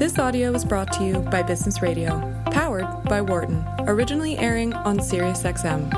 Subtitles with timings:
[0.00, 4.98] This audio is brought to you by Business Radio, powered by Wharton, originally airing on
[4.98, 5.92] SiriusXM.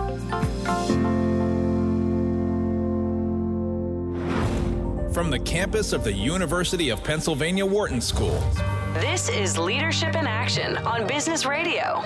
[5.14, 8.42] From the campus of the University of Pennsylvania Wharton School.
[8.94, 12.00] This is Leadership in Action on Business Radio.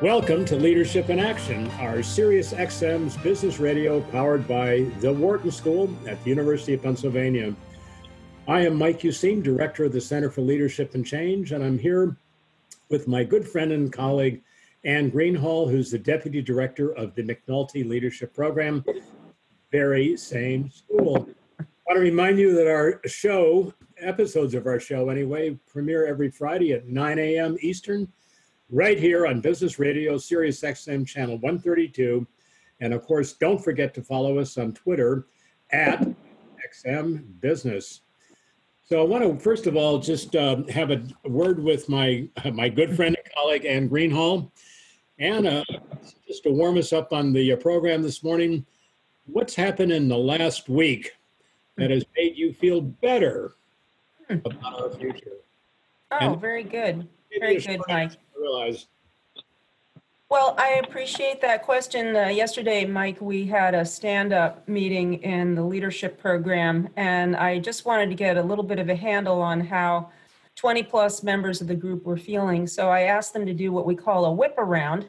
[0.00, 5.94] Welcome to Leadership in Action, our Sirius XM's business radio powered by the Wharton School
[6.06, 7.54] at the University of Pennsylvania.
[8.48, 12.16] I am Mike Useem, Director of the Center for Leadership and Change, and I'm here
[12.90, 14.40] with my good friend and colleague,
[14.84, 18.84] Anne Greenhalgh, who's the Deputy Director of the McNulty Leadership Program,
[19.72, 21.28] very same school.
[21.58, 26.30] I want to remind you that our show, episodes of our show anyway, premiere every
[26.30, 27.56] Friday at 9 a.m.
[27.62, 28.06] Eastern,
[28.70, 32.24] right here on Business Radio, Sirius XM Channel 132.
[32.78, 35.26] And of course, don't forget to follow us on Twitter
[35.72, 36.06] at
[36.70, 38.02] XM Business.
[38.88, 42.68] So I want to first of all just um, have a word with my my
[42.68, 44.48] good friend and colleague Anne Greenhalgh.
[45.18, 45.64] Anna,
[46.26, 48.64] just to warm us up on the uh, program this morning,
[49.26, 51.16] what's happened in the last week
[51.76, 53.54] that has made you feel better
[54.28, 55.38] about our future?
[56.12, 57.08] Oh, And- very good.
[57.40, 58.12] Very good, Mike.
[58.38, 58.86] Realize
[60.38, 62.14] Well, I appreciate that question.
[62.14, 67.86] Uh, yesterday, Mike, we had a stand-up meeting in the leadership program, and I just
[67.86, 70.10] wanted to get a little bit of a handle on how
[70.56, 72.66] 20-plus members of the group were feeling.
[72.66, 75.08] So I asked them to do what we call a whip around,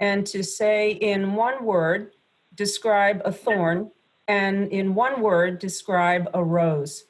[0.00, 2.10] and to say in one word,
[2.56, 3.92] describe a thorn,
[4.26, 7.04] and in one word, describe a rose.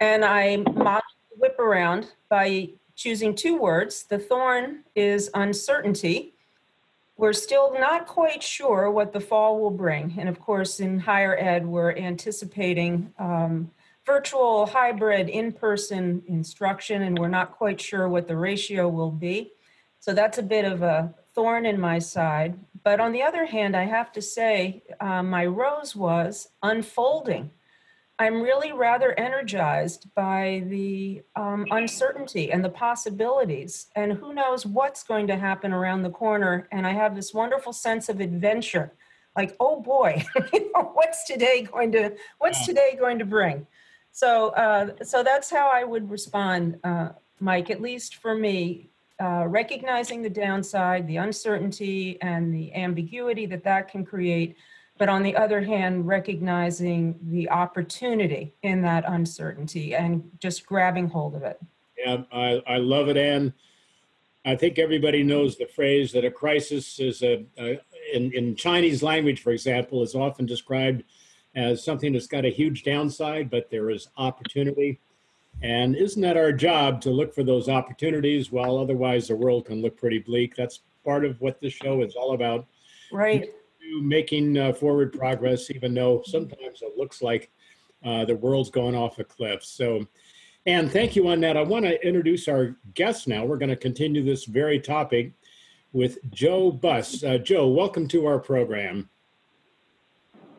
[0.00, 4.02] And I mocked the whip around by choosing two words.
[4.02, 6.34] The thorn is uncertainty.
[7.20, 10.14] We're still not quite sure what the fall will bring.
[10.16, 13.70] And of course, in higher ed, we're anticipating um,
[14.06, 19.52] virtual, hybrid, in person instruction, and we're not quite sure what the ratio will be.
[19.98, 22.58] So that's a bit of a thorn in my side.
[22.84, 27.50] But on the other hand, I have to say, uh, my rose was unfolding.
[28.20, 35.02] I'm really rather energized by the um, uncertainty and the possibilities, and who knows what's
[35.02, 36.68] going to happen around the corner.
[36.70, 38.92] And I have this wonderful sense of adventure,
[39.34, 40.22] like, oh boy,
[40.92, 43.66] what's today going to what's today going to bring?
[44.12, 47.70] So, uh, so that's how I would respond, uh, Mike.
[47.70, 53.90] At least for me, uh, recognizing the downside, the uncertainty, and the ambiguity that that
[53.90, 54.58] can create
[55.00, 61.34] but on the other hand, recognizing the opportunity in that uncertainty and just grabbing hold
[61.34, 61.58] of it.
[61.96, 63.54] Yeah, I, I love it, Anne.
[64.44, 67.80] I think everybody knows the phrase that a crisis is a, a
[68.12, 71.02] in, in Chinese language, for example, is often described
[71.54, 75.00] as something that's got a huge downside, but there is opportunity.
[75.62, 79.80] And isn't that our job to look for those opportunities while otherwise the world can
[79.80, 80.56] look pretty bleak?
[80.56, 82.66] That's part of what this show is all about
[83.10, 83.50] Right.
[83.90, 87.50] To making uh, forward progress, even though sometimes it looks like
[88.04, 89.64] uh, the world's going off a cliff.
[89.64, 90.06] So,
[90.66, 91.56] and thank you on that.
[91.56, 93.44] I want to introduce our guest now.
[93.44, 95.32] We're going to continue this very topic
[95.92, 97.24] with Joe Buss.
[97.24, 99.08] Uh, Joe, welcome to our program.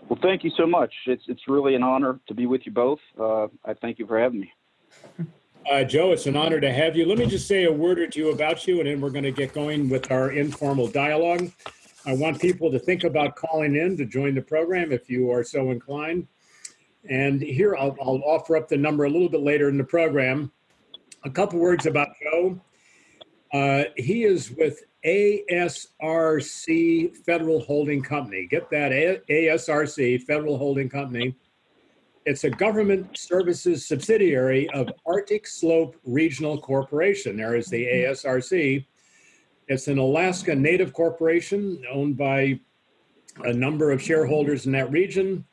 [0.10, 0.94] Well, thank you so much.
[1.06, 3.00] It's it's really an honor to be with you both.
[3.18, 4.52] Uh, I thank you for having me.
[5.72, 7.06] Uh, Joe, it's an honor to have you.
[7.06, 9.32] Let me just say a word or two about you, and then we're going to
[9.32, 11.52] get going with our informal dialogue.
[12.06, 15.44] I want people to think about calling in to join the program if you are
[15.44, 16.28] so inclined.
[17.10, 20.52] And here, I'll, I'll offer up the number a little bit later in the program.
[21.24, 22.60] A couple words about Joe.
[23.54, 25.96] Uh, he is with ASRC
[27.18, 28.48] Federal Holding Company.
[28.48, 28.92] Get that,
[29.30, 31.36] ASRC Federal Holding Company.
[32.26, 37.38] It's a government services subsidiary of Arctic Slope Regional Corporation.
[37.38, 38.86] There is the ASRC.
[39.68, 42.60] It's an Alaska Native corporation owned by
[43.44, 45.46] a number of shareholders in that region.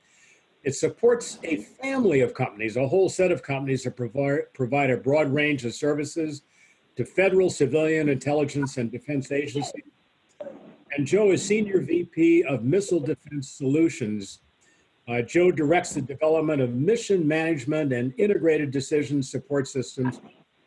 [0.64, 4.96] It supports a family of companies, a whole set of companies that provide, provide a
[4.96, 6.43] broad range of services
[6.96, 9.84] to federal, civilian, intelligence, and defense agencies.
[10.96, 14.40] And Joe is Senior VP of Missile Defense Solutions.
[15.06, 20.20] Uh, Joe directs the development of mission management and integrated decision support systems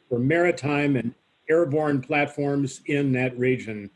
[0.08, 1.14] for maritime and
[1.50, 3.90] airborne platforms in that region.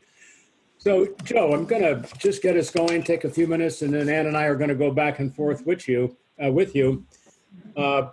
[0.78, 4.08] So, Joe, I'm going to just get us going, take a few minutes, and then
[4.08, 6.16] Ann and I are going to go back and forth with you.
[6.42, 7.04] Uh, with you.
[7.76, 8.10] Uh,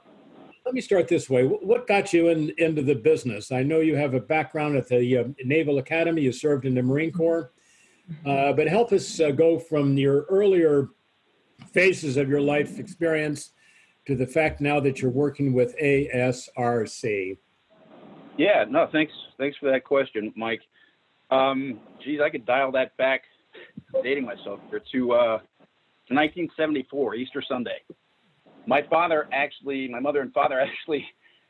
[0.65, 1.43] let me start this way.
[1.43, 3.51] What got you in, into the business?
[3.51, 6.21] I know you have a background at the uh, Naval Academy.
[6.21, 7.51] You served in the Marine Corps,
[8.25, 10.87] uh, but help us uh, go from your earlier
[11.73, 13.51] phases of your life experience
[14.05, 17.37] to the fact now that you're working with ASRC?
[18.37, 19.13] Yeah, no, thanks.
[19.37, 20.61] Thanks for that question, Mike.
[21.29, 23.23] Um, geez, I could dial that back,
[24.03, 25.37] dating myself here to uh,
[26.09, 27.81] 1974, Easter Sunday.
[28.65, 31.05] My father actually, my mother and father actually,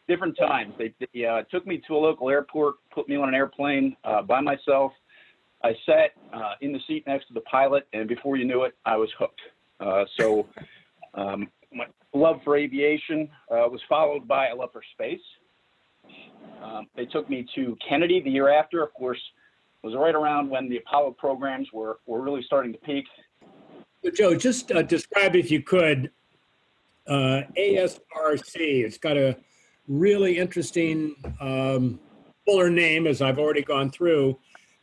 [0.08, 0.74] different times.
[0.78, 4.22] They, they uh, took me to a local airport, put me on an airplane uh,
[4.22, 4.92] by myself.
[5.64, 8.76] I sat uh, in the seat next to the pilot, and before you knew it,
[8.86, 9.40] I was hooked.
[9.80, 10.48] Uh, so,
[11.14, 15.22] um, my love for aviation uh, was followed by a love for space.
[16.64, 18.84] Um, they took me to Kennedy the year after.
[18.84, 19.20] Of course,
[19.84, 23.06] it was right around when the Apollo programs were, were really starting to peak.
[24.04, 26.12] So Joe, just uh, describe, if you could,
[27.08, 28.56] uh, ASRC.
[28.56, 29.38] It's got a
[29.88, 32.00] really interesting, um,
[32.46, 34.38] fuller name, as I've already gone through.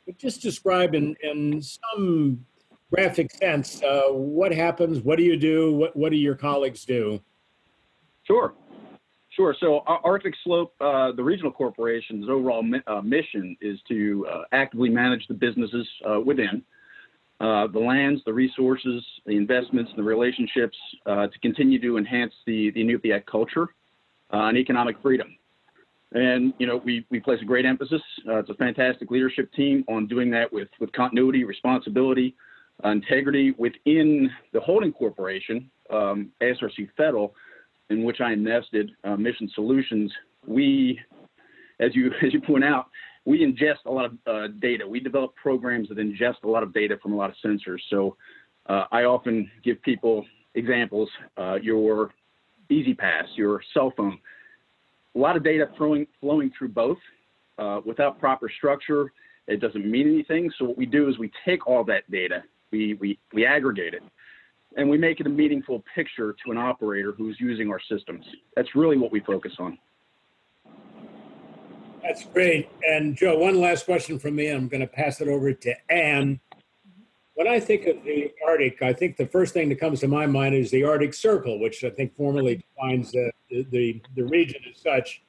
[0.06, 2.44] But just describe in, in some
[2.92, 7.20] graphic sense uh, what happens, what do you do, what, what do your colleagues do?
[8.24, 8.54] Sure.
[9.40, 9.56] Sure.
[9.58, 14.90] So Arctic Slope, uh, the regional corporation's overall mi- uh, mission is to uh, actively
[14.90, 16.62] manage the businesses uh, within
[17.40, 20.76] uh, the lands, the resources, the investments, the relationships
[21.06, 23.68] uh, to continue to enhance the, the Inupiaq culture
[24.30, 25.34] and economic freedom.
[26.12, 28.02] And, you know, we, we place a great emphasis.
[28.26, 32.34] it's a fantastic leadership team on doing that with, with continuity, responsibility,
[32.84, 37.34] integrity within the holding corporation, um, ASRC Federal
[37.90, 40.10] in which I invested, uh, Mission Solutions,
[40.46, 40.98] we,
[41.80, 42.86] as you as you point out,
[43.24, 44.86] we ingest a lot of uh, data.
[44.86, 47.80] We develop programs that ingest a lot of data from a lot of sensors.
[47.90, 48.16] So
[48.66, 51.08] uh, I often give people examples.
[51.36, 52.12] Uh, your
[52.70, 54.18] E-ZPass, your cell phone,
[55.14, 56.98] a lot of data flowing flowing through both.
[57.58, 59.12] Uh, without proper structure,
[59.46, 60.50] it doesn't mean anything.
[60.58, 64.02] So what we do is we take all that data, we we we aggregate it,
[64.76, 68.24] and we make it a meaningful picture to an operator who's using our systems.
[68.56, 69.78] That's really what we focus on.
[72.02, 72.68] That's great.
[72.86, 74.48] And Joe, one last question from me.
[74.48, 76.40] I'm going to pass it over to Anne.
[77.34, 80.26] When I think of the Arctic, I think the first thing that comes to my
[80.26, 84.80] mind is the Arctic Circle, which I think formally defines the, the, the region as
[84.80, 85.22] such.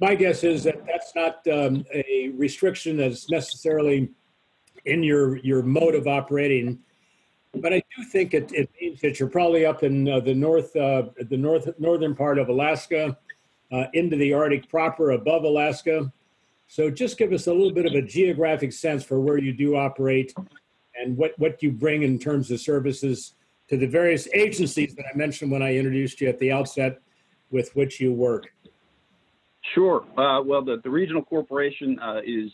[0.00, 4.10] My guess is that that's not um, a restriction that's necessarily
[4.84, 6.80] in your, your mode of operating
[7.54, 10.74] but I do think it, it means that you're probably up in uh, the north,
[10.74, 13.16] uh, the north northern part of Alaska,
[13.70, 16.10] uh, into the Arctic proper, above Alaska.
[16.68, 19.76] So just give us a little bit of a geographic sense for where you do
[19.76, 20.32] operate,
[20.96, 23.34] and what what you bring in terms of services
[23.68, 27.00] to the various agencies that I mentioned when I introduced you at the outset,
[27.50, 28.52] with which you work.
[29.74, 30.04] Sure.
[30.16, 32.50] Uh, well, the, the regional corporation uh, is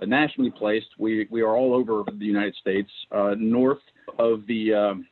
[0.00, 0.86] uh, nationally placed.
[0.98, 2.90] We we are all over the United States,
[3.36, 3.80] north
[4.18, 5.06] of the um,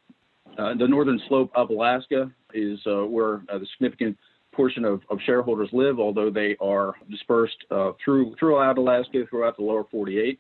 [0.59, 4.17] uh, the northern slope of Alaska is uh, where uh, the significant
[4.53, 9.63] portion of, of, shareholders live, although they are dispersed uh, through throughout Alaska, throughout the
[9.63, 10.39] lower 48.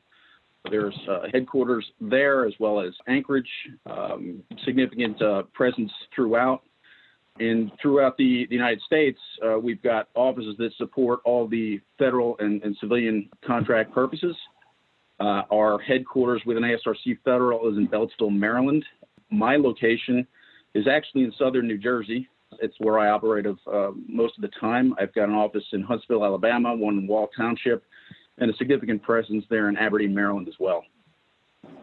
[0.70, 3.50] There's uh, headquarters there as well as Anchorage,
[3.86, 6.62] um, significant uh, presence throughout.
[7.40, 9.18] And throughout the, the United States,
[9.60, 14.36] we've got offices that support all the federal and, and civilian contract purposes.
[15.20, 18.84] Uh, our headquarters within ASRC Federal is in Beltsville, Maryland.
[19.30, 20.26] My location
[20.74, 22.28] is actually in southern New Jersey.
[22.60, 24.94] It's where I operate of, uh, most of the time.
[24.98, 27.84] I've got an office in Huntsville, Alabama, one in Wall Township,
[28.38, 30.84] and a significant presence there in Aberdeen, Maryland as well.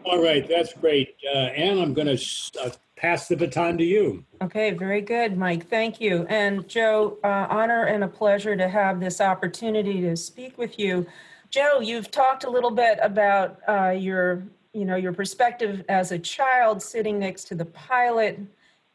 [0.05, 1.15] All right, that's great.
[1.33, 4.25] Uh, Anne, I'm going to sh- uh, pass the baton to you.
[4.41, 5.69] Okay, very good, Mike.
[5.69, 6.25] Thank you.
[6.29, 11.05] And Joe, uh, honor and a pleasure to have this opportunity to speak with you.
[11.51, 16.17] Joe, you've talked a little bit about uh, your, you know, your perspective as a
[16.17, 18.39] child sitting next to the pilot,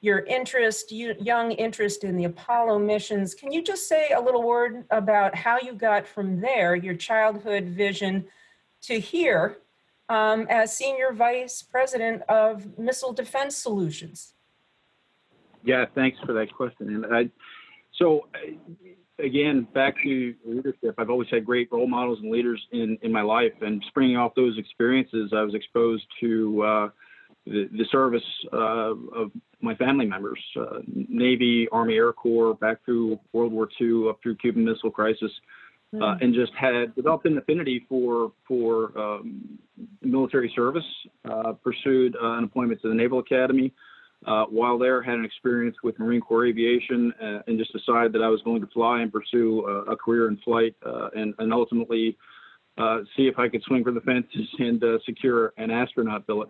[0.01, 3.35] your interest, you, young interest in the Apollo missions.
[3.35, 7.65] Can you just say a little word about how you got from there, your childhood
[7.65, 8.25] vision,
[8.83, 9.59] to here
[10.09, 14.33] um, as senior vice president of Missile Defense Solutions?
[15.63, 17.05] Yeah, thanks for that question.
[17.05, 17.31] And I,
[17.97, 18.29] so
[19.18, 23.23] again, back to leadership, I've always had great role models and leaders in, in my
[23.23, 23.52] life.
[23.61, 26.88] And springing off those experiences, I was exposed to uh,
[27.46, 29.30] the, the, service uh, of
[29.61, 34.37] my family members uh, Navy, Army Air Corps, back through World War II, up through
[34.37, 35.30] Cuban Missile Crisis.
[35.94, 36.20] Mm.
[36.20, 39.56] and just had developed an affinity for for um,
[40.02, 40.85] military service.
[41.25, 43.73] Uh, pursued uh, an appointment to the Naval Academy,
[44.25, 48.23] uh, while there, had an experience with Marine Corps aviation uh, and just decided that
[48.23, 51.52] I was going to fly and pursue a, a career in flight uh, and, and,
[51.52, 52.16] ultimately
[52.78, 56.49] uh, see if I could swing for the fences and uh, secure an astronaut billet.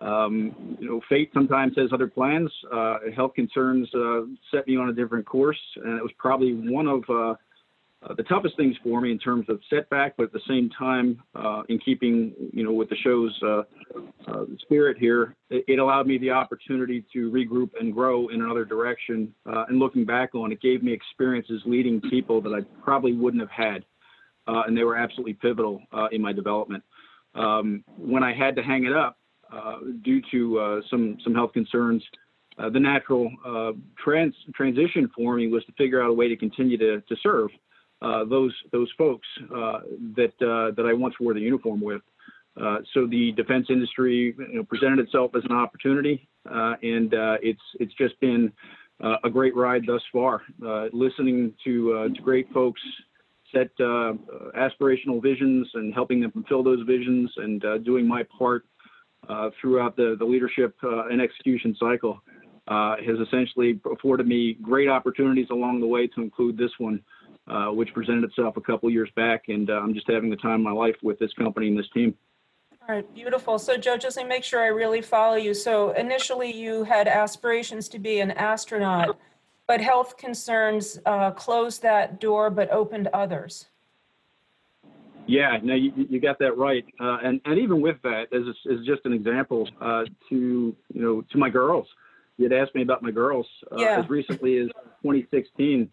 [0.00, 2.52] Um, you know, fate sometimes has other plans.
[2.72, 4.20] Uh, health concerns uh,
[4.52, 7.02] set me on a different course, and it was probably one of
[8.02, 11.20] uh, the toughest things for me in terms of setback, but at the same time,
[11.34, 13.62] uh, in keeping you know with the show's uh,
[14.30, 18.64] uh, spirit here, it, it, allowed me the opportunity to regroup and grow in another
[18.64, 19.34] direction.
[19.46, 23.40] Uh, and looking back on it, gave me experiences leading people that I probably wouldn't
[23.40, 23.84] have had,
[24.46, 26.84] uh, and they were absolutely pivotal in my development.
[27.34, 29.18] Um, when I had to hang it up
[30.04, 32.02] due to some some health concerns.
[32.58, 33.30] The natural
[34.02, 37.50] trans- transition for me was to figure out a way to continue to, to serve
[38.00, 39.80] Uh, those those folks uh,
[40.14, 42.02] that uh, that I once wore the uniform with.
[42.60, 47.36] Uh, so the defense industry you know, presented itself as an opportunity, uh, and uh,
[47.42, 48.52] it's it's just been
[49.02, 50.42] uh, a great ride thus far.
[50.92, 52.80] listening to to great folks
[53.52, 58.64] set aspirational visions and helping them fulfill those visions, and doing my part
[59.60, 62.22] throughout the the leadership and execution cycle.
[62.68, 67.02] has essentially afforded me great opportunities along the way to include this one
[67.48, 69.44] uh, which presented itself a couple years back.
[69.48, 71.88] And uh, I'm just having the time of my life with this company and this
[71.94, 72.14] team.
[72.88, 73.58] All right, beautiful.
[73.58, 75.52] So, Joe, just to make sure I really follow you.
[75.52, 79.18] So, initially, you had aspirations to be an astronaut,
[79.66, 83.66] but health concerns uh, closed that door but opened others.
[85.26, 86.86] Yeah, no, you, you got that right.
[86.98, 91.20] Uh, and and even with that, as as just an example, uh, to you know
[91.20, 91.86] to my girls,
[92.38, 94.00] you had asked me about my girls uh, yeah.
[94.00, 94.68] as recently as
[95.02, 95.90] 2016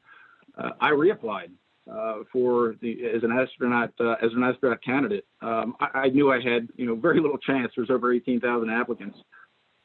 [0.58, 1.52] uh, I reapplied
[1.92, 5.26] uh, for the as an astronaut uh, as an astronaut candidate.
[5.42, 7.72] Um, I, I, knew I had you know very little chance.
[7.76, 9.18] There's over 18,000 applicants,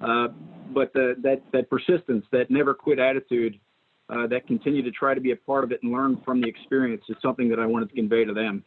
[0.01, 0.29] uh,
[0.73, 3.59] but the, that that persistence, that never quit attitude,
[4.09, 6.49] uh, that continue to try to be a part of it and learn from the
[6.49, 8.65] experience is something that I wanted to convey to them.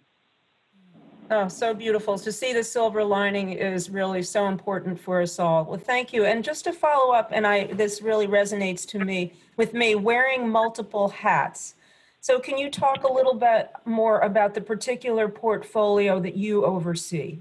[1.32, 2.20] Oh, so beautiful.
[2.20, 5.66] To see the silver lining is really so important for us all.
[5.66, 6.26] Well, thank you.
[6.26, 10.48] And just to follow up, and I this really resonates to me with me wearing
[10.48, 11.76] multiple hats.
[12.24, 17.38] So can you talk a little bit more about the particular portfolio that you oversee?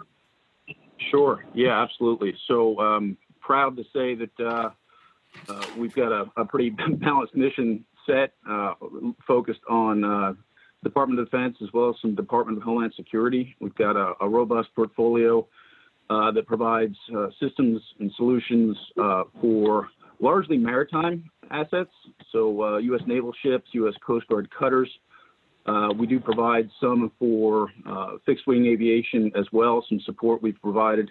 [1.08, 1.44] Sure.
[1.54, 2.34] Yeah, absolutely.
[2.48, 4.70] So um, proud to say that uh,
[5.48, 6.70] uh, we've got a, a, pretty
[7.00, 8.74] balanced mission set uh,
[9.24, 10.34] focused on uh,
[10.82, 13.54] Department of Defense as well as some Department of Homeland Security.
[13.60, 15.46] We've got a, a robust portfolio
[16.10, 18.76] uh, that provides uh, systems and solutions
[19.40, 21.90] for largely maritime assets,
[22.32, 23.02] so uh, U.S.
[23.06, 23.94] naval ships, U.S.
[24.04, 24.90] Coast Guard cutters.
[25.66, 30.60] Uh, we do provide some for uh, fixed wing aviation as well, some support we've
[30.60, 31.10] provided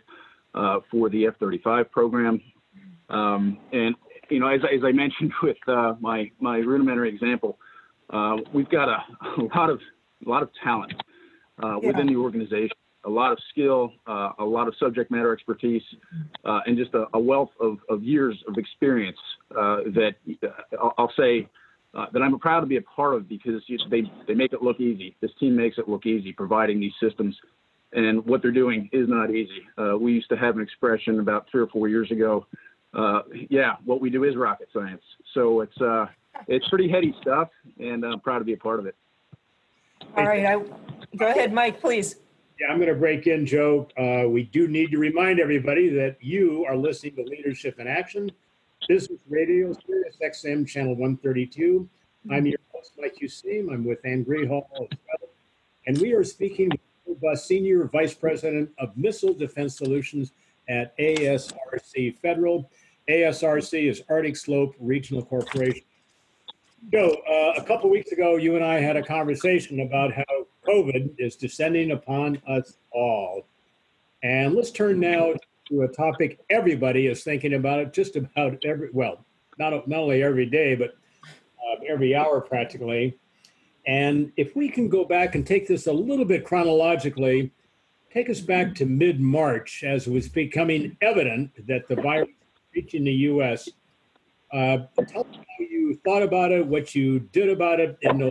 [0.54, 2.42] uh, for the F 35 program.
[3.10, 3.96] Um, and,
[4.30, 7.58] you know, as, as I mentioned with uh, my, my rudimentary example,
[8.10, 8.98] uh, we've got a,
[9.42, 9.80] a, lot of,
[10.26, 10.94] a lot of talent
[11.62, 11.76] yeah.
[11.78, 15.82] within the organization a lot of skill, uh, a lot of subject matter expertise,
[16.46, 19.18] uh, and just a, a wealth of, of, years of experience
[19.52, 21.48] uh, that uh, I'll say
[21.94, 24.80] uh, that I'm proud to be a part of because they, they make it look
[24.80, 25.16] easy.
[25.22, 27.36] This team makes it look easy providing these systems.
[27.94, 29.64] And what they're doing is not easy.
[29.78, 32.46] Uh, we used to have an expression about three or four years ago.
[33.50, 35.04] yeah, what we do is rocket science.
[35.34, 35.78] So it's
[36.48, 38.96] it's pretty heady stuff, and I'm proud to be a part of it.
[40.16, 40.56] All right, I,
[41.18, 42.16] go ahead, Mike, please.
[42.62, 43.88] Yeah, I'm going to break in, Joe.
[43.98, 48.32] Uh, we do need to remind everybody that you are listening to Leadership in Action,
[48.88, 51.90] Business Radio, Sirius XM, Channel 132.
[52.30, 53.74] I'm your host, Mike Useem.
[53.74, 54.68] I'm with Anne Greenhalgh
[55.88, 56.70] and we are speaking
[57.08, 60.32] with uh, Senior Vice President of Missile Defense Solutions
[60.70, 62.70] at ASRC Federal.
[63.10, 65.82] ASRC is Arctic Slope Regional Corporation.
[66.92, 71.16] Joe, uh, a couple weeks ago, you and I had a conversation about how COVID
[71.18, 73.46] is descending upon us all.
[74.24, 75.34] And let's turn now
[75.70, 79.26] to a topic everybody is thinking about it just about every, well,
[79.58, 83.18] not, not only every day, but uh, every hour practically.
[83.88, 87.52] And if we can go back and take this a little bit chronologically,
[88.14, 92.30] take us back to mid March as it was becoming evident that the virus
[92.76, 93.70] reaching the U.S.
[94.54, 98.22] Uh, tell us how you thought about it, what you did about it, and,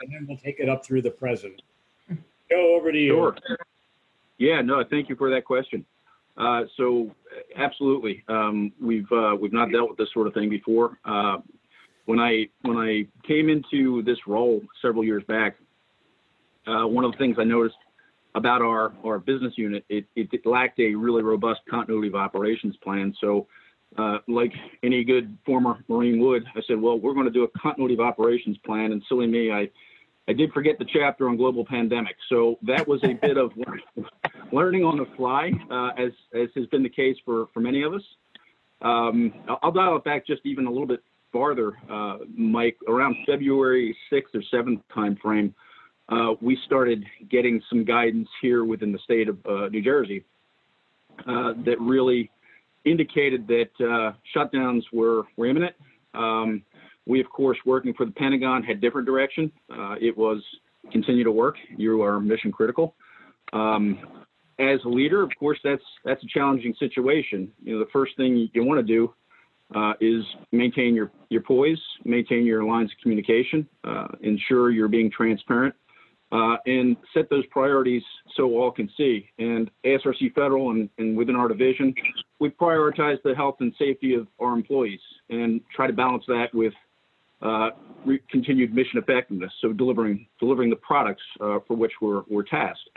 [0.00, 1.62] and then we'll take it up through the present.
[2.50, 3.12] Go over to you.
[3.12, 3.36] Sure.
[4.38, 5.84] Yeah, no, thank you for that question.
[6.36, 7.10] Uh, so,
[7.56, 10.98] absolutely, um, we've uh, we've not dealt with this sort of thing before.
[11.04, 11.38] Uh,
[12.06, 15.56] when I when I came into this role several years back,
[16.66, 17.76] uh, one of the things I noticed
[18.34, 23.12] about our our business unit, it, it lacked a really robust continuity of operations plan.
[23.20, 23.48] So
[23.96, 24.52] uh, like
[24.82, 28.00] any good former Marine would, I said, well, we're going to do a continuity of
[28.00, 28.92] operations plan.
[28.92, 29.68] And silly me, I,
[30.28, 32.16] I did forget the chapter on global pandemic.
[32.28, 33.50] So that was a bit of
[34.52, 37.94] learning on the fly, uh, as as has been the case for for many of
[37.94, 38.02] us.
[38.82, 39.32] Um,
[39.62, 42.76] I'll dial it back just even a little bit farther, uh, Mike.
[42.86, 45.52] Around February 6th or 7th timeframe,
[46.08, 50.24] uh, we started getting some guidance here within the state of uh, New Jersey
[51.26, 52.30] uh, that really
[52.84, 55.74] indicated that uh, shutdowns were, were imminent.
[56.14, 56.62] Um,
[57.08, 59.50] we, of course, working for the Pentagon, had different direction.
[59.72, 60.40] Uh, it was
[60.92, 61.56] continue to work.
[61.76, 62.94] You are mission critical.
[63.52, 63.98] Um,
[64.60, 67.50] as a leader, of course, that's that's a challenging situation.
[67.62, 69.14] You know, the first thing you want to do
[69.74, 70.22] uh, is
[70.52, 75.74] maintain your your poise, maintain your lines of communication, uh, ensure you're being transparent,
[76.30, 78.02] uh, and set those priorities
[78.36, 79.30] so all can see.
[79.38, 81.94] And ASRC Federal and, and within our division,
[82.38, 85.00] we prioritize the health and safety of our employees
[85.30, 86.74] and try to balance that with
[87.42, 87.70] uh,
[88.30, 89.52] continued mission effectiveness.
[89.60, 92.88] So delivering delivering the products uh, for which we're we're tasked.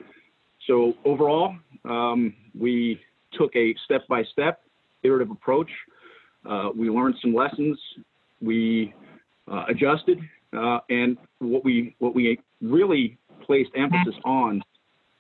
[0.68, 1.56] So overall,
[1.86, 3.00] um, we
[3.34, 4.62] took a step-by-step,
[5.04, 5.70] iterative approach.
[6.48, 7.80] Uh, we learned some lessons.
[8.42, 8.94] We
[9.52, 10.20] uh, adjusted,
[10.56, 14.62] uh, and what we what we really placed emphasis on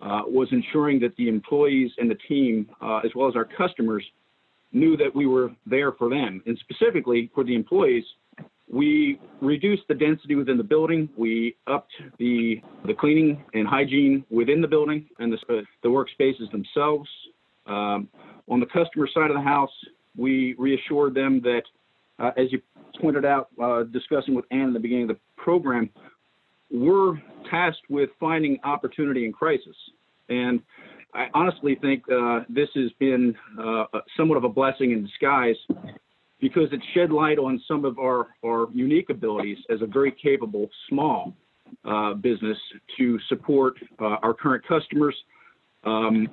[0.01, 2.67] uh, was ensuring that the employees and the team,
[3.03, 4.03] as well as our customers,
[4.73, 6.41] knew that we were there for them.
[6.45, 8.03] And specifically for the employees,
[8.69, 11.09] we reduced the density within the building.
[11.17, 17.09] We upped the the cleaning and hygiene within the building and the, the workspaces themselves.
[17.67, 18.07] Um,
[18.49, 19.71] on the customer side of the house,
[20.17, 21.63] we reassured them that,
[22.19, 22.61] uh, as you
[22.99, 25.89] pointed out, uh, discussing with Ann in the beginning of the program,
[26.69, 29.75] we're tasked with finding opportunity in crisis.
[30.29, 30.61] And
[31.13, 35.57] I honestly think uh, this has been uh, somewhat of a blessing in disguise
[36.41, 40.69] because it shed light on some of our, our unique abilities as a very capable
[40.89, 41.33] small
[41.85, 42.57] uh, business
[42.97, 45.15] to support uh, our current customers
[45.85, 46.27] um,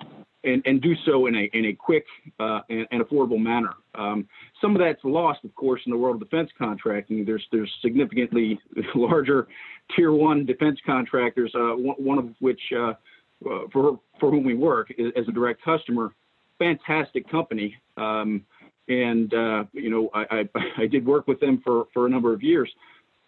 [0.44, 2.04] and, and do so in a, in a quick
[2.40, 3.74] uh, and, and, affordable manner.
[3.94, 4.26] Um,
[4.60, 7.24] some of that's lost, of course, in the world of defense contracting.
[7.24, 8.58] There's, there's significantly
[8.94, 9.48] larger
[9.94, 12.94] tier one defense contractors, uh, one, one, of which uh,
[13.72, 16.14] for, for whom we work as a direct customer,
[16.58, 17.76] fantastic company.
[17.96, 18.44] Um,
[18.88, 20.24] and uh, you know I,
[20.54, 22.70] I, I, did work with them for, for a number of years.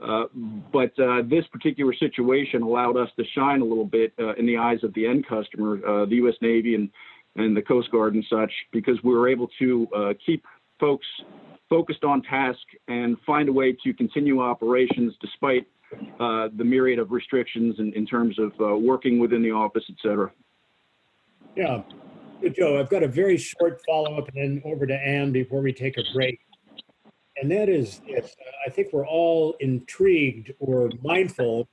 [0.01, 0.25] Uh,
[0.73, 4.57] but uh, this particular situation allowed us to shine a little bit uh, in the
[4.57, 6.35] eyes of the end customer, uh, the U.S.
[6.41, 6.91] Navy and
[7.37, 10.45] and the Coast Guard and such, because we were able to uh, keep
[10.81, 11.07] folks
[11.69, 15.67] focused on task and find a way to continue operations despite
[16.19, 20.33] the myriad of restrictions in, in terms of working within the office, et cetera.
[21.57, 21.83] Yeah,
[22.49, 25.99] Joe, I've got a very short follow-up and then over to Ann before we take
[25.99, 26.41] a break.
[27.37, 28.35] And that is, yes,
[28.67, 31.69] I think we're all intrigued or mindful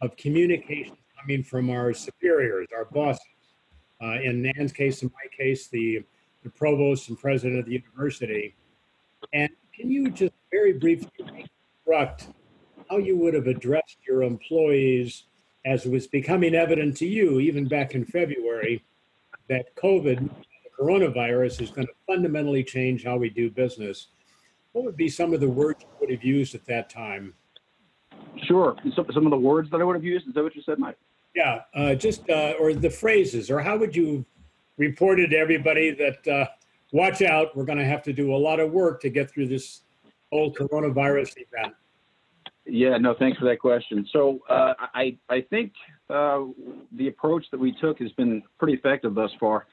[0.00, 3.22] of communication coming from our superiors, our bosses.
[4.02, 6.04] Uh, in Ann's case, in my case, the,
[6.44, 8.54] the provost and president of the university.
[9.32, 12.28] And can you just very briefly reconstruct
[12.90, 15.24] how you would have addressed your employees
[15.64, 18.84] as it was becoming evident to you even back in February
[19.48, 24.08] that COVID, the coronavirus, is going to fundamentally change how we do business.
[24.72, 27.34] What would be some of the words you would have used at that time?
[28.44, 28.76] Sure.
[28.94, 30.28] Some, some of the words that I would have used.
[30.28, 30.96] Is that what you said, Mike?
[31.34, 31.62] Yeah.
[31.74, 34.24] Uh, just uh, or the phrases, or how would you
[34.76, 36.46] report it to everybody that uh,
[36.92, 37.56] watch out?
[37.56, 39.82] We're going to have to do a lot of work to get through this
[40.30, 41.74] whole coronavirus event.
[42.68, 44.06] Yeah, no, thanks for that question.
[44.12, 45.72] So uh, I I think
[46.10, 46.44] uh,
[46.96, 49.66] the approach that we took has been pretty effective thus far.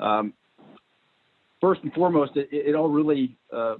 [0.00, 0.32] Um,
[1.60, 3.76] first and foremost, it, it all really uh,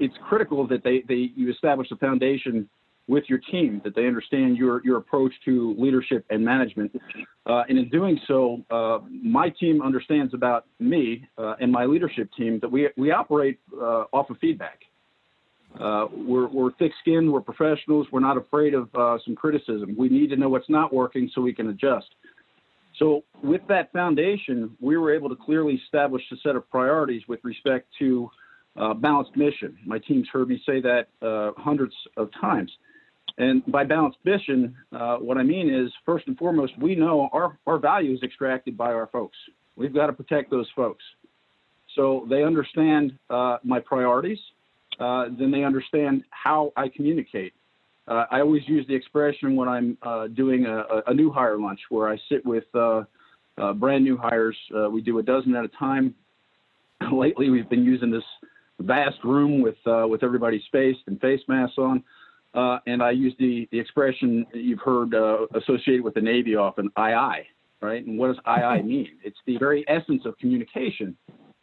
[0.00, 2.68] it's critical that they, they you establish a foundation
[3.08, 6.90] with your team that they understand your your approach to leadership and management.
[7.44, 12.30] Uh, and in doing so, uh, my team understands about me uh, and my leadership
[12.38, 13.58] team that we we operate
[14.14, 14.80] off of feedback.
[15.80, 17.32] Uh, we're, we're thick-skinned.
[17.32, 18.06] We're professionals.
[18.10, 19.94] We're not afraid of uh, some criticism.
[19.96, 22.08] We need to know what's not working so we can adjust.
[22.98, 27.38] So, with that foundation, we were able to clearly establish a set of priorities with
[27.44, 28.28] respect to
[28.76, 29.78] uh, balanced mission.
[29.86, 32.72] My team's heard me say that uh, hundreds of times.
[33.36, 37.56] And by balanced mission, uh, what I mean is, first and foremost, we know our,
[37.68, 39.36] our value is extracted by our folks.
[39.76, 41.04] We've got to protect those folks.
[41.94, 44.40] So they understand uh, my priorities
[44.98, 47.52] uh, then they understand how I communicate.
[48.08, 51.80] Uh, I always use the expression when I'm uh, doing a, a, new hire lunch
[51.90, 53.02] where I sit with uh,
[53.58, 54.56] uh, brand new hires.
[54.90, 56.14] we do a dozen at a time.
[57.12, 58.24] Lately, we've been using this
[58.80, 62.02] vast room with with everybody spaced and face masks on.
[62.86, 65.14] and I use the, the expression you've heard
[65.54, 67.46] associated with the Navy often, aye aye.
[67.82, 68.04] right?
[68.04, 69.18] And what does aye aye mean?
[69.22, 71.14] It's the very essence of communication.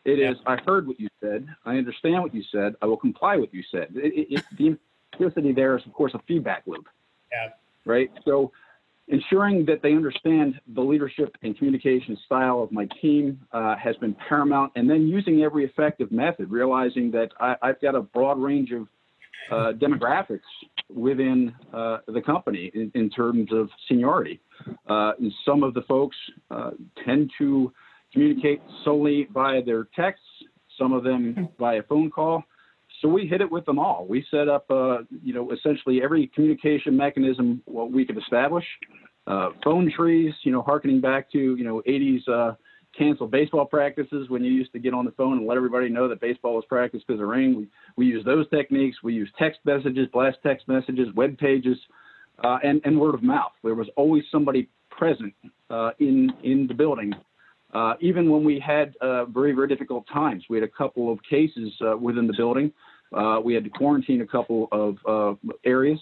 [0.05, 1.47] It is, I heard what you said.
[1.65, 2.75] I understand what you said.
[2.81, 3.87] I will comply with what you said.
[3.95, 4.77] It, it, the
[5.13, 6.87] implicity there is, of course, a feedback loop.
[7.31, 7.49] Yeah.
[7.85, 8.11] Right.
[8.23, 8.51] So
[9.07, 14.15] ensuring that they understand the leadership and communication style of my team uh, has been
[14.29, 14.71] paramount.
[14.75, 18.87] And then using every effective method, realizing that I, have got a broad range of
[19.51, 20.39] uh, demographics
[20.93, 24.39] within uh, the company in, in, terms of seniority.
[24.87, 25.11] Uh,
[25.45, 26.15] some of the folks
[26.49, 26.71] uh,
[27.03, 27.71] tend to
[28.15, 30.25] communicate solely via their texts,
[30.79, 32.43] some of them via phone call.
[33.01, 34.07] So we hit it with them all.
[34.07, 38.63] We set up, uh, you know, essentially every communication mechanism what we could establish.
[39.27, 42.55] Uh, phone trees, you know, harkening back to, you know, 80s uh,
[42.97, 46.07] canceled baseball practices when you used to get on the phone and let everybody know
[46.07, 47.57] that baseball was practiced because of rain.
[47.57, 48.97] We, we use those techniques.
[49.03, 51.77] We use text messages, blast text messages, web pages,
[52.43, 53.51] uh, and, and word of mouth.
[53.63, 55.33] There was always somebody present
[55.69, 57.13] uh, in, in the building
[57.75, 61.19] uh, even when we had uh, very, very difficult times, we had a couple of
[61.29, 62.71] cases uh, within the building.
[63.13, 65.99] Uh, we had to quarantine a couple of uh, areas.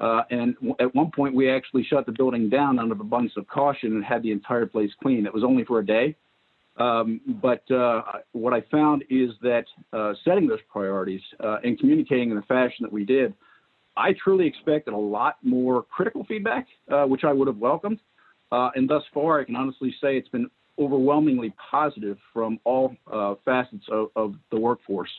[0.00, 3.46] Uh, and at one point, we actually shut the building down out of abundance of
[3.46, 5.24] caution and had the entire place clean.
[5.24, 6.16] It was only for a day.
[6.78, 7.62] Um, but
[8.32, 9.64] what I found is that
[10.24, 13.32] setting those priorities and communicating in the fashion that we did,
[13.96, 16.66] I truly expected a lot more critical feedback,
[17.06, 18.00] which I would have welcomed.
[18.50, 23.84] and thus far, I can honestly say it's been overwhelmingly positive from all uh, facets
[23.90, 25.10] of, of, the workforce.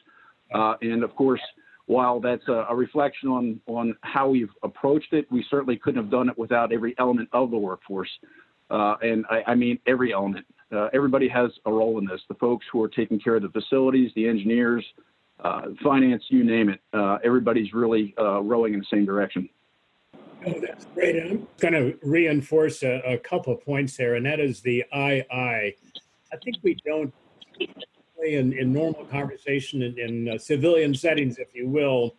[0.54, 1.42] Uh, and of course,
[1.86, 6.12] while that's a, a, reflection on, on how we've approached it, we certainly couldn't have
[6.12, 8.10] done it without every element of the workforce.
[8.70, 10.46] Uh, and I, I, mean every element.
[10.72, 12.22] Uh, everybody has a role in this.
[12.30, 14.84] The folks who are taking care of the facilities, the engineers,
[15.44, 16.80] uh, finance, you name it.
[16.94, 19.50] Uh, everybody's really rowing in the same direction.
[20.46, 21.16] Oh, that's great.
[21.16, 25.26] I'm going to reinforce a, a, couple of points there, and that is the I,
[25.32, 25.74] I.
[26.32, 27.14] I think we don't,
[28.26, 32.16] in, in normal conversation, in, in uh, civilian settings, if you will,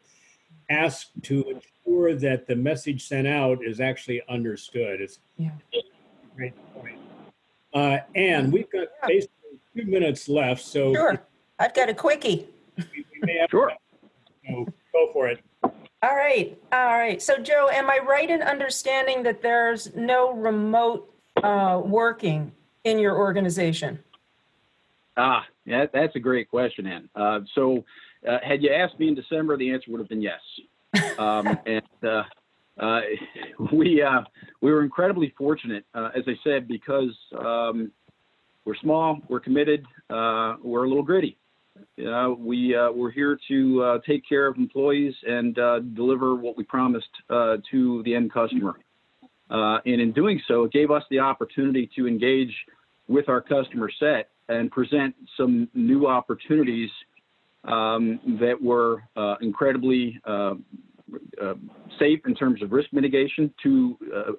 [0.70, 5.00] ask to ensure that the message sent out is actually understood.
[5.00, 5.50] It's yeah.
[5.74, 6.98] a great point.
[7.74, 9.08] Uh, and we've got yeah.
[9.08, 10.94] basically two minutes left, so.
[10.94, 11.20] Sure.
[11.58, 12.46] I've got a quickie.
[12.76, 13.70] We, we may have sure.
[13.70, 13.74] To,
[14.48, 15.40] so go for it.
[16.05, 17.23] All right, all right.
[17.23, 21.11] So Joe, am I right in understanding that there's no remote
[21.43, 22.53] uh, working
[22.85, 23.99] in your organization?
[25.17, 27.09] Ah, yeah, that's a great question, Ann.
[27.17, 27.87] Uh, so,
[28.29, 30.40] uh, had you asked me in December, the answer would have been yes.
[31.17, 32.25] Um, and uh,
[32.79, 33.01] uh,
[33.73, 34.25] we uh,
[34.61, 37.90] we were incredibly fortunate, as I said, because um,
[38.67, 41.38] we're small, we're committed, we're a little gritty.
[41.76, 46.56] Uh, we uh, we're here to uh, take care of employees and uh, deliver what
[46.56, 48.74] we promised uh, to the end customer.
[49.50, 52.52] Uh, and in doing so, it gave us the opportunity to engage
[53.08, 56.90] with our customer set and present some new opportunities
[57.64, 59.02] um, that were
[59.40, 60.20] incredibly
[61.98, 63.96] safe in terms of risk mitigation to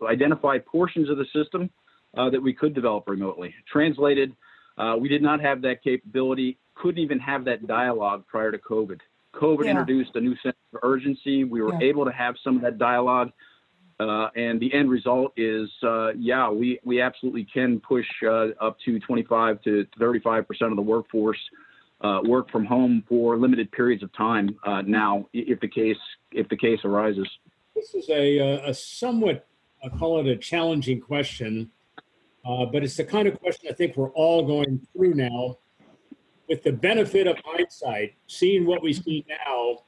[0.08, 1.70] identify portions of the system
[2.16, 3.54] that we could develop remotely.
[3.72, 4.36] Translated,
[5.00, 9.00] we did not have that capability couldn't even have that dialogue prior to COVID.
[9.34, 9.72] COVID yeah.
[9.72, 11.44] introduced a new sense of urgency.
[11.44, 11.90] We were yeah.
[11.90, 13.32] able to have some of that dialogue.
[13.98, 18.78] Uh, and the end result is, uh, yeah, we, we absolutely can push uh, up
[18.84, 21.40] to 25 to 35 percent of the workforce
[22.02, 25.98] uh, work from home for limited periods of time uh, now, if the case
[26.34, 27.28] if the case arises.
[27.74, 29.48] This is a, uh, a somewhat,
[29.84, 31.72] I call it a challenging question,
[32.44, 35.58] but it's the kind of question I think we're all going through now
[36.48, 39.80] with the benefit of hindsight, seeing what we see now,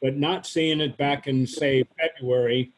[0.00, 2.72] but not seeing it back in, say, February,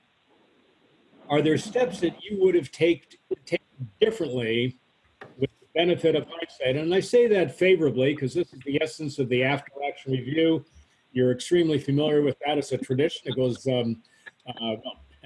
[1.29, 3.67] are there steps that you would have take, taken
[4.01, 4.79] differently
[5.39, 6.77] with the benefit of hindsight?
[6.77, 10.65] And I say that favorably because this is the essence of the after action review.
[11.13, 13.23] You're extremely familiar with that as a tradition.
[13.27, 14.03] It goes um,
[14.49, 14.77] uh,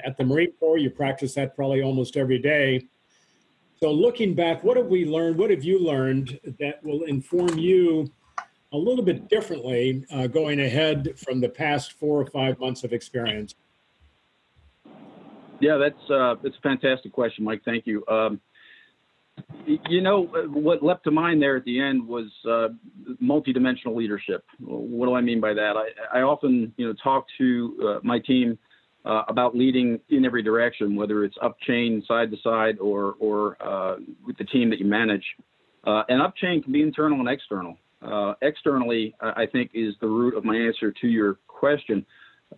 [0.04, 2.86] at the Marine Corps, you practice that probably almost every day.
[3.82, 5.36] So, looking back, what have we learned?
[5.36, 8.10] What have you learned that will inform you
[8.72, 12.92] a little bit differently uh, going ahead from the past four or five months of
[12.92, 13.54] experience?
[15.60, 17.62] Yeah, that's uh, that's a fantastic question, Mike.
[17.64, 18.04] Thank you.
[18.08, 18.40] Um,
[19.66, 22.68] you know, what leapt to mind there at the end was uh,
[23.22, 24.44] multidimensional leadership.
[24.58, 25.74] What do I mean by that?
[25.76, 28.58] I, I often, you know, talk to uh, my team
[29.06, 33.56] uh, about leading in every direction, whether it's up chain, side to side, or or
[33.62, 35.24] uh, with the team that you manage.
[35.86, 37.76] Uh, and up chain can be internal and external.
[38.02, 42.04] Uh, externally, I think, is the root of my answer to your question.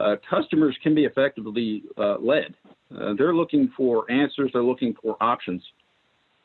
[0.01, 2.55] Uh, customers can be effectively uh, led.
[2.91, 4.51] they're looking for answers.
[4.53, 5.63] They're looking for options.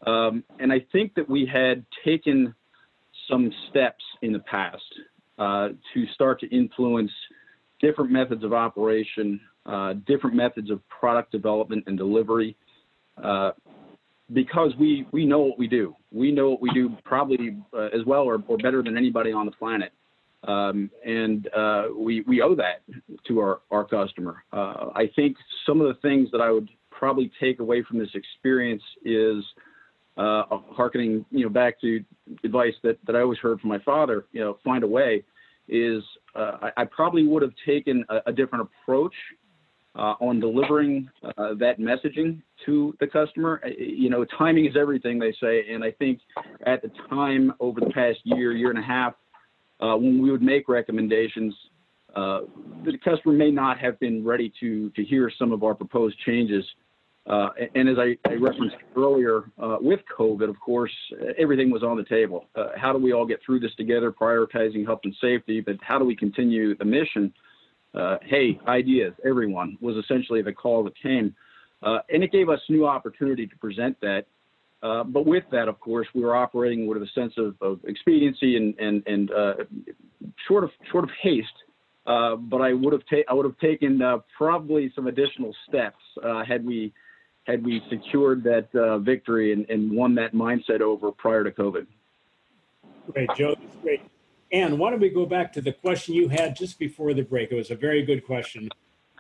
[0.05, 2.53] Um, and I think that we had taken
[3.29, 4.83] some steps in the past
[5.37, 7.11] to start to influence
[7.81, 12.55] different methods of operation, uh, different methods of product development and delivery,
[13.23, 13.51] uh,
[14.31, 15.95] because we, we know what we do.
[16.11, 19.45] We know what we do probably uh, as well or, or better than anybody on
[19.45, 19.91] the planet.
[20.45, 22.83] Um, and uh, we, we owe that
[23.27, 24.43] to our, our customer.
[24.51, 28.09] Uh, I think some of the things that I would probably take away from this
[28.13, 29.43] experience is
[30.17, 32.03] uh, harkening, you know, back to
[32.43, 35.23] advice that, that I always heard from my father, you know, find a way
[35.67, 36.03] is
[36.35, 39.13] uh, I, I, probably would have taken a, a different approach
[39.95, 43.61] uh, on delivering uh, that messaging to the customer.
[43.77, 45.65] You know, timing is everything, they say.
[45.71, 46.19] And I think
[46.65, 49.13] at the time over the past year, year and a half,
[49.79, 51.53] uh, when we would make recommendations,
[52.15, 52.41] uh,
[52.85, 56.63] the customer may not have been ready to, to hear some of our proposed changes.
[57.25, 60.91] Uh, and as I, I referenced earlier, uh, with COVID, of course,
[61.37, 62.47] everything was on the table.
[62.55, 65.97] Uh, how do we all get through this together, prioritizing health and safety, but how
[65.97, 67.33] do we continue the mission?
[67.93, 71.35] Uh, hey, ideas, everyone, was essentially the call that came.
[71.81, 74.25] Uh, and it gave us new opportunity to present that.
[74.81, 78.57] Uh, but with that, of course, we were operating with a sense of, of expediency
[78.57, 79.31] and, and, and
[80.47, 81.47] short, of, short of haste.
[82.05, 84.01] but I would have ta- I would have taken
[84.37, 86.03] probably some additional steps
[86.45, 86.93] had we
[87.45, 91.85] had we secured that uh, victory and, and, won that mindset over prior to COVID.
[93.11, 93.55] Great, Joe.
[93.59, 94.01] That's great.
[94.53, 97.51] And why don't we go back to the question you had just before the break?
[97.51, 98.69] It was a very good question.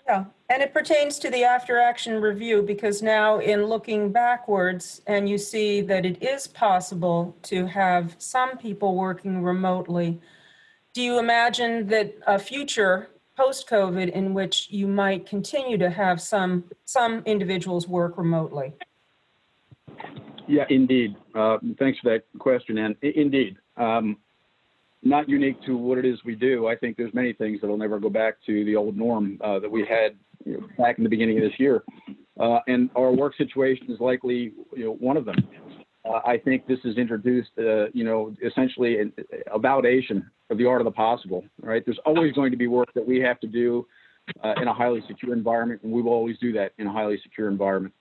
[0.07, 5.27] Yeah, and it pertains to the after action review because now, in looking backwards, and
[5.27, 10.21] you see that it is possible to have some people working remotely,
[10.93, 16.65] do you imagine that a future post-COVID in which you might continue to have some
[16.85, 18.73] some individuals work remotely?
[20.47, 21.15] Yeah, indeed.
[21.33, 24.17] Uh, thanks for that question, and indeed, um,
[25.03, 26.67] not unique to what it is we do.
[26.67, 29.59] I think there's many things that will never go back to the old norm uh,
[29.59, 31.83] that we had you know, back in the beginning of this year,
[32.39, 35.35] uh, and our work situation is likely you know, one of them.
[36.05, 39.05] Uh, I think this has introduced, uh, you know, essentially a,
[39.53, 41.81] a validation of the art of the possible, right?
[41.85, 43.87] There's always going to be work that we have to do
[44.43, 47.19] uh, in a highly secure environment, and we will always do that in a highly
[47.23, 47.93] secure environment.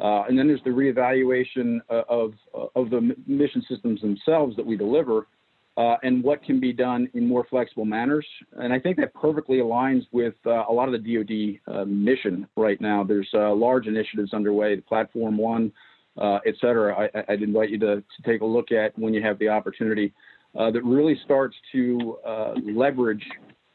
[0.00, 2.32] Uh, and then there's the reevaluation of,
[2.74, 5.28] of the mission systems themselves that we deliver
[5.76, 8.26] and what can be done in more flexible manners.
[8.58, 13.04] And I think that perfectly aligns with a lot of the DoD mission right now.
[13.04, 15.72] There's large initiatives underway, the Platform One,
[16.16, 19.22] uh, et cetera, I, would invite you to, to, take a look at when you
[19.22, 20.12] have the opportunity
[20.58, 23.24] uh, that really starts to uh, leverage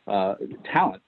[0.07, 0.35] uh,
[0.71, 1.03] talent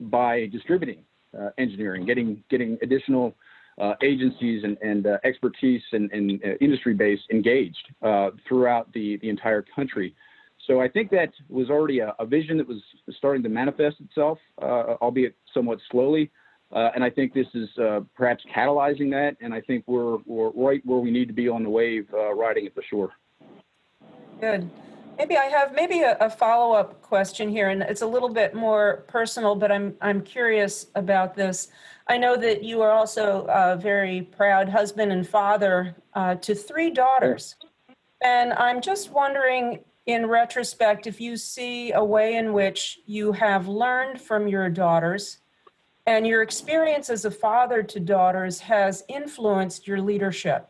[0.00, 1.04] by distributing
[1.38, 3.34] uh, engineering, getting, getting additional
[3.78, 7.92] uh, agencies and, and expertise and, and industry base engaged
[8.48, 10.14] throughout the, the entire country.
[10.70, 12.80] So I think that was already a, a vision that was
[13.18, 16.30] starting to manifest itself, albeit somewhat slowly.
[16.70, 19.36] Uh, and I think this is uh, perhaps catalyzing that.
[19.40, 22.32] And I think we're, we're right where we need to be on the wave, uh,
[22.34, 23.10] riding at the shore.
[24.40, 24.70] Good.
[25.18, 28.54] Maybe I have maybe a, a follow up question here, and it's a little bit
[28.54, 31.68] more personal, but I'm I'm curious about this.
[32.06, 36.90] I know that you are also a very proud husband and father uh, to three
[36.90, 37.56] daughters,
[38.22, 39.80] and I'm just wondering,
[40.12, 45.38] in retrospect, if you see a way in which you have learned from your daughters
[46.06, 50.68] and your experience as a father to daughters has influenced your leadership.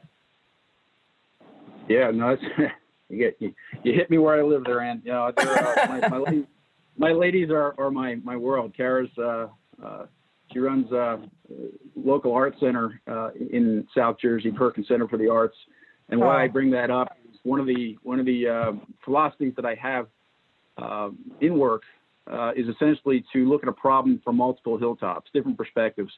[1.88, 2.42] Yeah, no, it's,
[3.08, 6.08] you get you, you hit me where I live there, and you know, uh, my,
[6.08, 6.44] my, ladies,
[6.98, 8.74] my, ladies, are, are my my world.
[8.76, 9.46] Kara's uh,
[9.84, 10.06] uh,
[10.52, 11.20] she runs a
[11.96, 15.56] local art center uh, in South Jersey, Perkins Center for the Arts,
[16.10, 18.72] and why I bring that up one of the one of the uh,
[19.04, 20.06] philosophies that I have
[20.78, 21.82] uh, in work
[22.30, 26.12] uh, is essentially to look at a problem from multiple hilltops, different perspectives.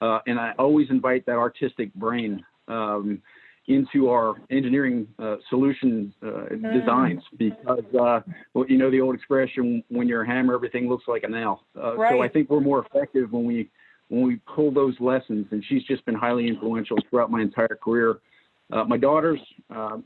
[0.00, 3.20] Uh, and I always invite that artistic brain um,
[3.66, 6.80] into our engineering uh, solution uh, mm.
[6.80, 8.20] designs because, uh,
[8.54, 11.64] well, you know, the old expression, when you're a hammer, everything looks like a nail.
[11.76, 12.12] Uh, right.
[12.12, 13.70] So I think we're more effective when we
[14.08, 15.46] when we pull those lessons.
[15.50, 18.20] And she's just been highly influential throughout my entire career.
[18.70, 19.40] My daughters,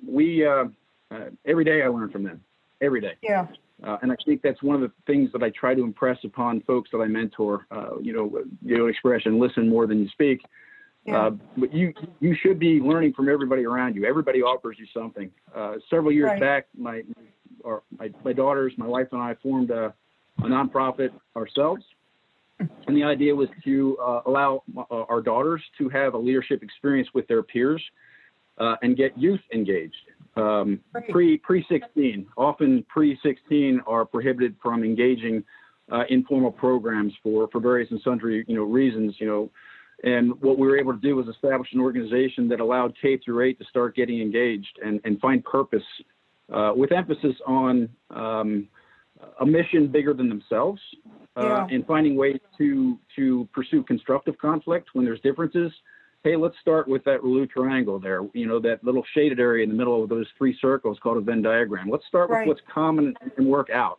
[0.06, 0.46] we
[1.44, 2.40] every day I learn from them.
[2.80, 3.14] Every day.
[3.22, 3.46] Yeah.
[3.84, 6.60] Uh, and I think that's one of the things that I try to impress upon
[6.62, 7.66] folks that I mentor.
[7.70, 10.42] Uh, you know, the old expression, listen more than you speak.
[11.04, 11.26] Yeah.
[11.26, 14.04] Uh, but you you should be learning from everybody around you.
[14.04, 15.30] Everybody offers you something.
[15.54, 16.40] Uh, several years right.
[16.40, 17.02] back, my,
[17.64, 19.92] our, my my daughters, my wife, and I formed a,
[20.38, 21.82] a nonprofit ourselves,
[22.60, 27.08] and the idea was to uh, allow uh, our daughters to have a leadership experience
[27.14, 27.82] with their peers
[28.58, 29.94] uh, and get youth engaged.
[30.36, 35.44] Um, pre pre 16, often pre 16 are prohibited from engaging
[35.90, 39.14] uh, informal programs for for various and sundry you know reasons.
[39.18, 39.50] You know,
[40.04, 43.44] and what we were able to do was establish an organization that allowed K through
[43.44, 45.84] 8 to start getting engaged and and find purpose,
[46.52, 48.68] uh, with emphasis on um,
[49.40, 50.80] a mission bigger than themselves,
[51.36, 51.66] uh, Yeah.
[51.70, 55.72] and finding ways to to pursue constructive conflict when there's differences
[56.24, 59.68] hey, let's start with that Reuleaux triangle there, you know, that little shaded area in
[59.70, 61.88] the middle of those three circles called a Venn diagram.
[61.90, 62.46] Let's start Right.
[62.46, 63.98] with what's common and work out.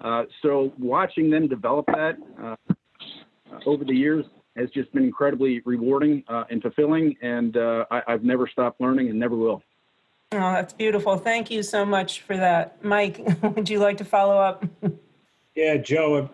[0.00, 2.56] Uh, so watching them develop that uh,
[3.66, 4.24] over the years
[4.56, 9.10] has just been incredibly rewarding uh, and fulfilling, and uh, I, I've never stopped learning
[9.10, 9.62] and never will.
[10.32, 11.16] Oh, that's beautiful.
[11.18, 12.82] Thank you so much for that.
[12.82, 14.64] Mike, would you like to follow up?
[15.54, 16.30] Yeah, Joe, I'm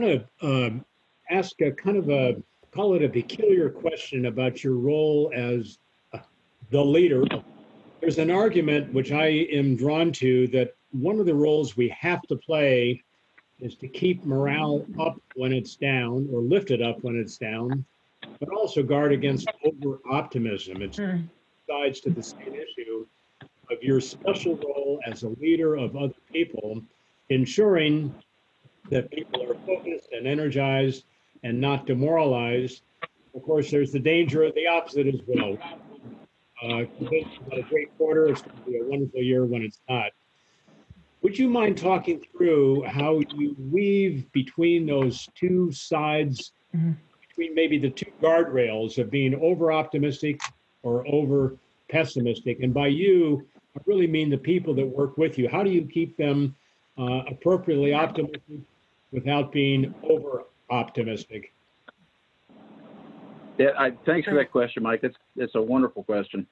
[0.00, 0.84] going to um,
[1.30, 2.42] ask a kind of a,
[2.76, 5.78] call it a peculiar question about your role as
[6.12, 6.18] uh,
[6.70, 7.24] the leader.
[8.02, 12.20] There's an argument which I am drawn to that one of the roles we have
[12.28, 13.02] to play
[13.60, 17.82] is to keep morale up when it's down or lift it up when it's down,
[18.40, 20.82] but also guard against over optimism.
[20.82, 21.22] It's Hmm.
[21.68, 23.06] sides to the same issue
[23.70, 26.82] of your special role as a leader of other people,
[27.30, 28.14] ensuring
[28.90, 31.06] that people are focused and energized
[31.46, 32.82] and not demoralized.
[33.34, 35.56] Of course, there's the danger of the opposite as well.
[36.62, 36.84] Uh,
[37.52, 40.10] a great quarter, it's going to be a wonderful year when it's not.
[41.22, 46.96] Would you mind talking through how you weave between those two sides, Mhm.
[47.28, 50.40] between maybe the two guardrails of being over optimistic
[50.82, 51.56] or over
[51.88, 52.60] pessimistic?
[52.62, 55.48] And by you, I really mean the people that work with you.
[55.48, 56.56] How do you keep them
[56.98, 58.60] uh, appropriately optimistic
[59.12, 61.52] without being over optimistic?
[63.58, 65.00] Yeah, I, thanks for that question, Mike.
[65.00, 66.46] That's that's a wonderful question,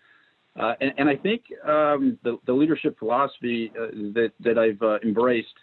[0.59, 4.99] uh, and, and I think um, the the leadership philosophy uh, that that I've uh,
[5.05, 5.55] embraced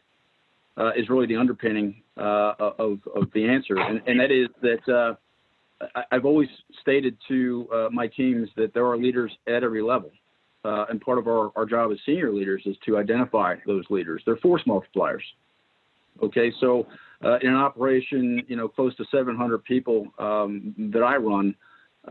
[0.78, 4.94] uh, is really the underpinning uh, of of the answer, and and that is that
[4.94, 6.50] uh, I, I've always
[6.82, 10.12] stated to my teams that there are leaders at every level,
[10.64, 14.22] and part of our our job as senior leaders is to identify those leaders.
[14.28, 15.24] They're force multipliers.
[16.22, 16.86] Okay, so
[17.24, 21.56] uh, in an operation, you know, close to 700 people um, that I run,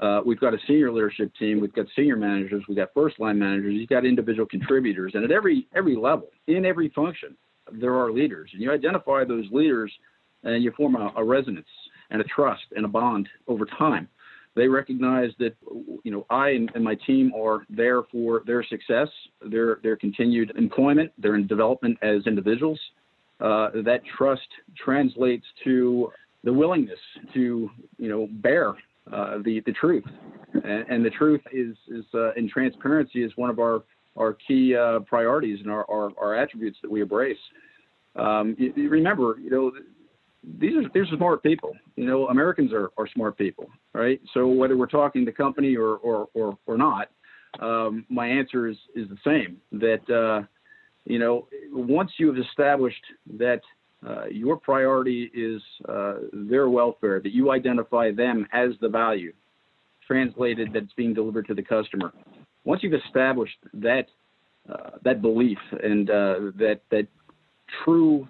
[0.00, 3.38] uh, we've got a senior leadership team, we've got senior managers, we've got first line
[3.38, 7.36] managers, you've got individual contributors, and at every every level, in every function,
[7.72, 9.92] there are leaders, and you identify those leaders,
[10.44, 11.66] and you form a, a resonance
[12.10, 14.08] and a trust and a bond over time.
[14.54, 15.56] They recognize that,
[16.04, 19.08] you know, I and, and my team are there for their success,
[19.44, 22.78] their their continued employment, their development as individuals.
[23.40, 26.10] Uh, that trust translates to
[26.44, 26.98] the willingness
[27.32, 28.74] to, you know, bear
[29.12, 30.04] uh, the the truth,
[30.52, 33.82] and, and the truth is is uh, transparency is one of our
[34.16, 37.38] our key uh, priorities and our, our, our attributes that we embrace.
[38.16, 39.72] Um, you, you remember, you know,
[40.58, 41.76] these are these are smart people.
[41.96, 44.20] You know, Americans are, are smart people, right?
[44.34, 47.08] So whether we're talking the company or or or, or not,
[47.60, 49.58] um, my answer is is the same.
[49.72, 50.46] That uh,
[51.04, 53.02] you know, once you have established
[53.38, 53.60] that
[54.06, 59.32] uh, your priority is uh, their welfare, that you identify them as the value,
[60.06, 62.12] translated that's being delivered to the customer.
[62.64, 64.06] Once you've established that
[64.68, 67.06] uh, that belief and uh, that that
[67.84, 68.28] true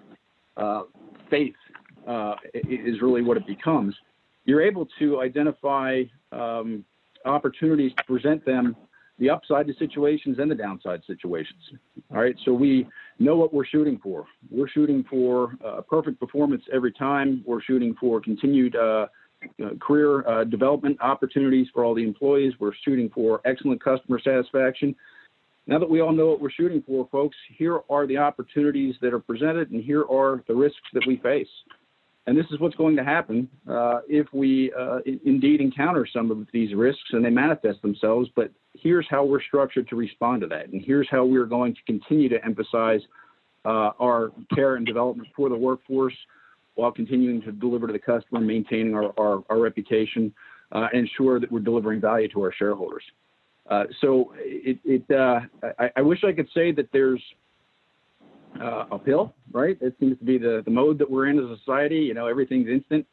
[0.57, 0.83] uh,
[1.29, 1.55] faith
[2.07, 3.95] uh, is really what it becomes,
[4.45, 6.83] you're able to identify um,
[7.25, 8.75] opportunities to present them
[9.21, 11.59] the upside to situations and the downside situations.
[12.11, 12.87] All right, so we
[13.19, 14.25] know what we're shooting for.
[14.49, 17.43] We're shooting for uh, perfect performance every time.
[17.45, 19.05] We're shooting for continued uh,
[19.63, 22.53] uh, career uh, development opportunities for all the employees.
[22.59, 24.95] We're shooting for excellent customer satisfaction.
[25.67, 29.13] Now that we all know what we're shooting for, folks, here are the opportunities that
[29.13, 31.47] are presented, and here are the risks that we face.
[32.27, 36.29] And this is what's going to happen uh, if we uh, i- indeed encounter some
[36.29, 38.29] of these risks and they manifest themselves.
[38.35, 40.69] But here's how we're structured to respond to that.
[40.69, 43.01] And here's how we're going to continue to emphasize
[43.65, 46.15] uh, our care and development for the workforce
[46.75, 50.33] while continuing to deliver to the customer, maintaining our, our, our reputation,
[50.71, 53.03] uh, and ensure that we're delivering value to our shareholders.
[53.69, 55.41] Uh, so it, it uh,
[55.79, 57.21] I, I wish I could say that there's
[58.59, 59.77] uh, uphill, right?
[59.81, 61.97] It seems to be the, the mode that we're in as a society.
[61.97, 63.05] You know, everything's instant.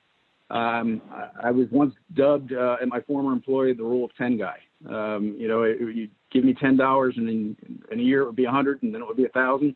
[0.51, 4.39] Um, I, I was once dubbed uh, at my former employer the rule of 10
[4.39, 4.59] guy.
[4.89, 7.57] Um, you know, it, you give me $10 and in,
[7.91, 9.75] in a year it would be 100 and then it would be a thousand.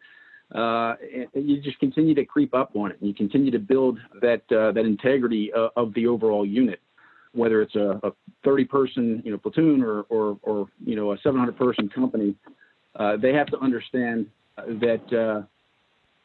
[0.55, 0.95] Uh,
[1.35, 4.43] and, you just continue to creep up on it and you continue to build that,
[4.53, 6.81] uh, that integrity uh, of the overall unit.
[7.33, 8.13] whether it's a, a
[8.45, 12.35] 30 person, you know, platoon or, or, or you know, a 700 person company,
[12.97, 15.43] uh, they have to understand that uh,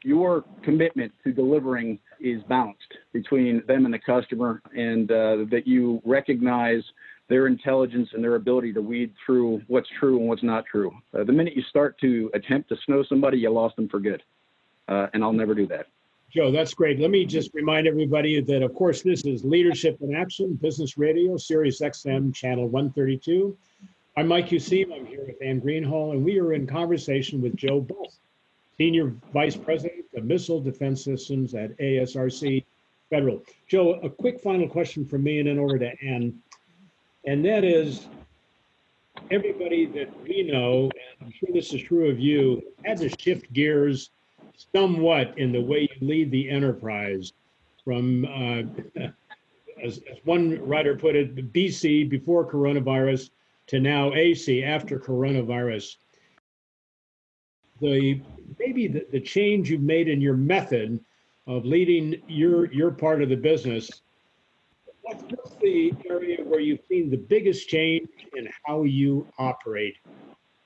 [0.07, 6.01] your commitment to delivering is balanced between them and the customer, and uh, that you
[6.05, 6.81] recognize
[7.27, 10.91] their intelligence and their ability to weed through what's true and what's not true.
[11.13, 14.23] Uh, the minute you start to attempt to snow somebody, you lost them for good.
[14.87, 15.87] Uh, and I'll never do that.
[16.29, 16.99] Joe, that's great.
[16.99, 21.35] Let me just remind everybody that, of course, this is Leadership in Action, Business Radio,
[21.35, 23.57] Sirius XM, Channel 132.
[24.15, 24.93] I'm Mike Useem.
[24.93, 28.19] I'm here with Anne Greenhalgh, and we are in conversation with Joe Buss,
[28.77, 32.63] Senior Vice President of Missile Defense Systems at ASRC
[33.09, 33.41] Federal.
[33.67, 36.39] Joe, a quick final question from me and then over to Anne.
[37.25, 38.07] And that is
[39.31, 43.51] everybody that we know, and I'm sure this is true of you, had to shift
[43.53, 44.11] gears
[44.73, 47.33] somewhat in the way you lead the enterprise
[47.83, 48.63] from, uh,
[49.83, 53.29] as, as one writer put it, BC before coronavirus
[53.67, 55.97] to now AC after coronavirus.
[57.81, 58.21] The
[58.59, 60.99] maybe the, the change you've made in your method
[61.45, 64.01] of leading your your part of the business.
[65.01, 65.23] What's,
[65.61, 69.95] the area where you've seen the biggest change in how you operate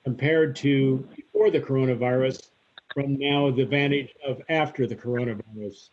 [0.04, 2.50] compared to before the coronavirus
[2.94, 5.90] from now the vantage of after the coronavirus?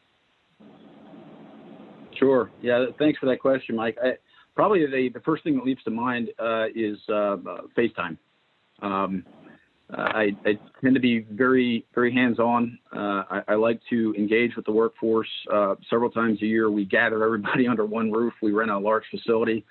[2.14, 2.50] Sure.
[2.62, 2.86] Yeah.
[2.98, 3.96] Thanks for that question, Mike.
[4.02, 4.14] I,
[4.54, 7.36] probably the, the first thing that leaps to mind uh, is uh,
[7.76, 8.16] FaceTime.
[8.80, 9.24] Um,
[9.90, 12.78] I, I, tend to be very, very hands-on.
[12.94, 16.70] Uh, I, I, like to engage with the workforce uh, several times a year.
[16.70, 18.34] We gather everybody under one roof.
[18.42, 19.64] We rent a large facility,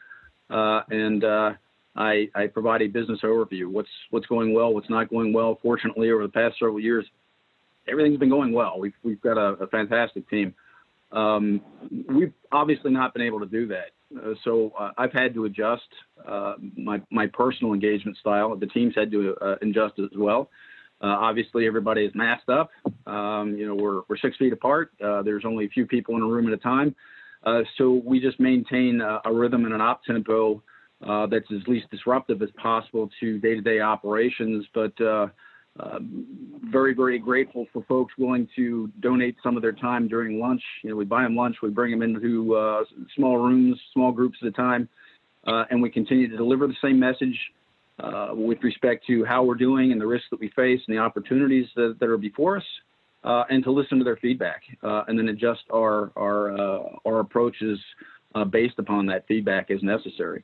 [0.50, 1.52] uh, and uh,
[1.96, 3.68] I, I, provide a business overview.
[3.68, 4.74] What's what's going well?
[4.74, 5.60] What's not going well?
[5.62, 7.06] Fortunately, over the past several years,
[7.88, 8.80] everything's been going well.
[8.80, 10.56] We've we've got a, a fantastic team.
[11.12, 11.62] Um,
[12.10, 13.92] we've obviously not been able to do that.
[14.16, 15.88] Uh, so uh, I've had to adjust
[16.28, 18.56] uh, my my personal engagement style.
[18.56, 20.50] The teams had to uh, adjust as well.
[21.02, 22.72] Uh, obviously, everybody is masked up.
[23.06, 24.92] Um, you know, we're we're six feet apart.
[25.04, 26.96] Uh, there's only a few people in a room at a time.
[27.78, 30.62] so we just maintain a, a rhythm and an op tempo
[31.30, 35.32] that's as least disruptive as possible to day-to-day operations, but um,
[36.72, 40.62] very, very grateful for folks willing to donate some of their time during lunch.
[40.84, 42.84] You know, we buy them lunch, we bring them into uh,
[43.16, 44.90] small rooms, small groups at a time,
[45.46, 47.38] uh, and we continue to deliver the same message
[48.00, 51.02] uh, with respect to how we're doing and the risks that we face and the
[51.02, 52.64] opportunities that, that are before us,
[53.24, 57.20] uh, and to listen to their feedback uh, and then adjust our our uh, our
[57.20, 57.80] approaches
[58.52, 60.44] based upon that feedback as necessary.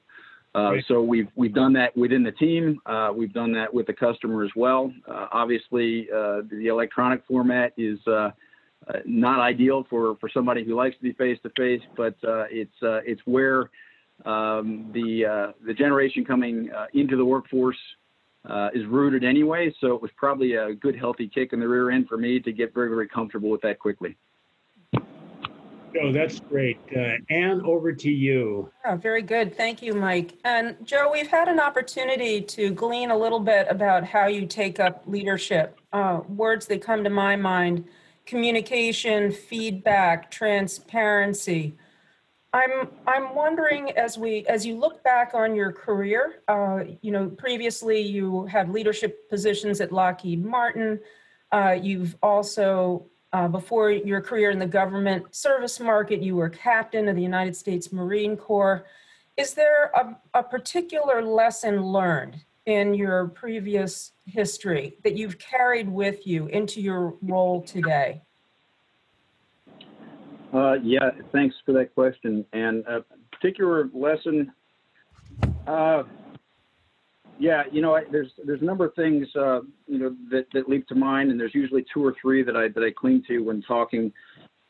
[0.56, 2.80] Uh, so we've we've done that within the team.
[2.86, 4.93] Uh, we've done that with the customer as well.
[5.08, 8.30] Uh, obviously, uh, the electronic format is uh,
[9.06, 12.16] not ideal for, for somebody who likes to be face to face, but
[12.51, 13.72] it's it's where
[14.26, 17.78] um, the the generation coming into the workforce
[18.76, 19.74] is rooted anyway.
[19.82, 22.51] So it was probably a good healthy kick in the rear end for me to
[22.51, 24.16] get very very comfortable with that quickly.
[25.94, 26.80] Joe, that's great.
[26.96, 28.72] Uh, Anne, over to you.
[28.86, 29.56] Oh, very good.
[29.56, 30.34] Thank you, Mike.
[30.44, 34.80] And Joe, we've had an opportunity to glean a little bit about how you take
[34.80, 35.80] up leadership.
[35.91, 37.86] Uh, words that come to my mind
[38.26, 41.76] communication, feedback, transparency.
[42.54, 47.30] I'm I'm wondering as we as you look back on your career, uh, you know,
[47.30, 51.00] previously you had leadership positions at Lockheed Martin.
[51.52, 57.09] Uh, you've also uh, before your career in the government service market, you were captain
[57.09, 58.86] of the United States Marine Corps.
[59.38, 66.27] Is there a, a particular lesson learned in your previous history that you've carried with
[66.27, 68.21] you into your role today?
[70.53, 72.45] Uh, yeah, thanks for that question.
[72.53, 74.53] And a particular lesson,
[75.65, 76.03] uh,
[77.39, 80.69] yeah, you know, I, there's there's a number of things uh, you know that, that
[80.69, 83.39] leap to mind, and there's usually two or three that I that I cling to
[83.39, 84.11] when talking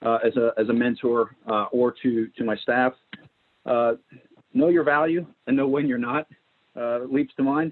[0.03, 2.93] uh, as a as a mentor uh, or to to my staff.
[3.65, 3.93] Uh,
[4.53, 6.27] know your value and know when you're not.
[6.75, 7.71] Uh, leaps to mind.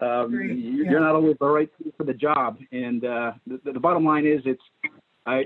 [0.00, 0.98] Um, you're yeah.
[0.98, 4.62] not always the right for the job, and uh, the, the bottom line is it's
[5.24, 5.44] I,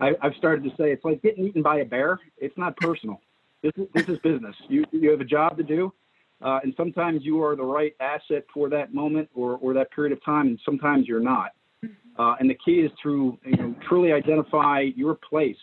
[0.00, 2.18] I I've started to say it's like getting eaten by a bear.
[2.36, 3.20] It's not personal.
[3.62, 4.56] This is this is business.
[4.68, 5.92] You you have a job to do
[6.44, 10.12] uh, and sometimes you are the right asset for that moment or, or that period
[10.12, 11.52] of time, and sometimes you're not.
[11.84, 12.20] Mm-hmm.
[12.20, 15.56] Uh, and the key is to you know, truly identify your place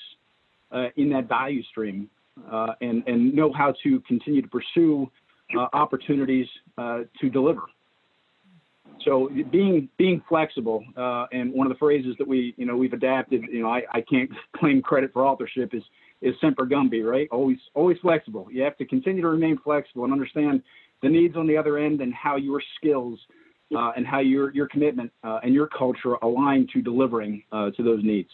[0.72, 2.10] uh, in that value stream
[2.52, 5.10] uh, and, and know how to continue to pursue
[5.58, 7.64] uh, opportunities uh, to deliver.
[9.06, 10.84] So being being flexible,
[11.32, 14.02] and one of the phrases that we you know we've adapted, you know I, I
[14.02, 15.84] can't claim credit for authorship is
[16.22, 17.28] is semper gumby, right?
[17.32, 18.48] Always always flexible.
[18.52, 20.62] You have to continue to remain flexible and understand
[21.02, 23.20] the needs on the other end and how your skills
[23.76, 27.84] uh, and how your your commitment uh, and your culture align to delivering uh, to
[27.84, 28.30] those needs.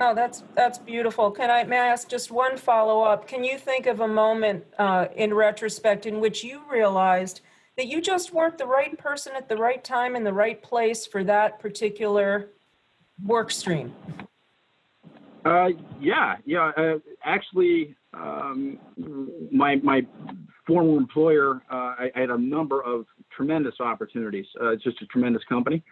[0.00, 1.30] Oh, that's that's beautiful.
[1.30, 3.26] Can I may I ask just one follow up?
[3.26, 7.42] Can you think of a moment uh, in retrospect in which you realized
[7.76, 11.06] that you just weren't the right person at the right time in the right place
[11.06, 12.50] for that particular
[13.24, 13.92] work stream?
[15.44, 15.68] Uh,
[16.00, 16.70] yeah, yeah.
[16.76, 18.78] Uh, actually, um,
[19.50, 20.02] my my
[20.66, 24.46] former employer, uh, I, I, had a number of tremendous opportunities.
[24.60, 25.82] Uh, it's just a tremendous company,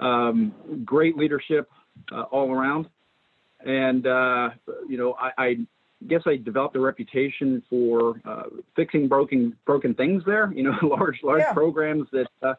[0.00, 0.52] um,
[0.84, 1.70] great leadership
[2.12, 2.88] uh, all around,
[3.64, 4.50] and uh,
[4.88, 5.56] you know, I, I,
[6.08, 8.20] guess I developed a reputation for
[8.74, 10.52] fixing broken broken things there.
[10.52, 11.52] You know, large large yeah.
[11.52, 12.56] programs that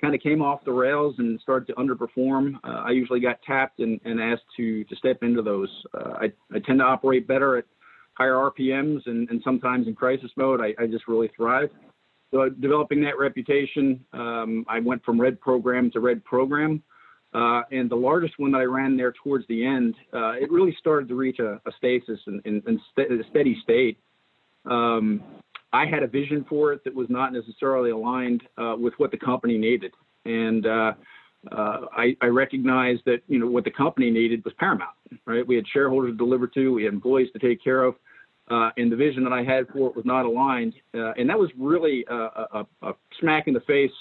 [0.00, 3.80] kind of came off the rails and started to underperform, uh, I usually got tapped
[3.80, 5.68] and, and, asked to to step into those.
[5.94, 7.64] Uh, I, I tend to operate better at
[8.14, 10.60] higher RPMs and, and sometimes in crisis mode.
[10.60, 11.70] I, I just really thrive.
[12.30, 16.82] So developing that reputation, um, I went from red program to red program.
[17.34, 20.74] Uh, and the largest one that I ran there towards the end, uh, it really
[20.78, 23.98] started to reach a, a stasis and, and, and st- a steady state.
[24.64, 25.22] Um,
[25.72, 29.18] I had a vision for it that was not necessarily aligned uh, with what the
[29.18, 29.92] company needed,
[30.24, 30.92] and uh,
[31.52, 34.90] uh, I, I, recognized that you know what the company needed was paramount.
[35.26, 37.94] Right, we had shareholders to deliver to, we had employees to take care of,
[38.50, 41.38] uh, and the vision that I had for it was not aligned, uh, and that
[41.38, 43.92] was really a, a, a, smack in the face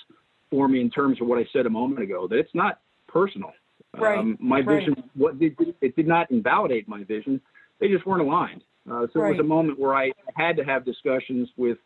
[0.49, 2.27] for me in terms of what I said a moment ago.
[2.27, 3.51] That it's not personal.
[3.97, 4.17] Right.
[4.17, 5.05] Um, my vision, right.
[5.15, 5.35] what
[5.81, 7.41] it did not invalidate my vision.
[7.79, 8.63] They just weren't aligned.
[8.89, 9.29] Uh, so right.
[9.29, 11.77] it was a moment where I had to have discussions with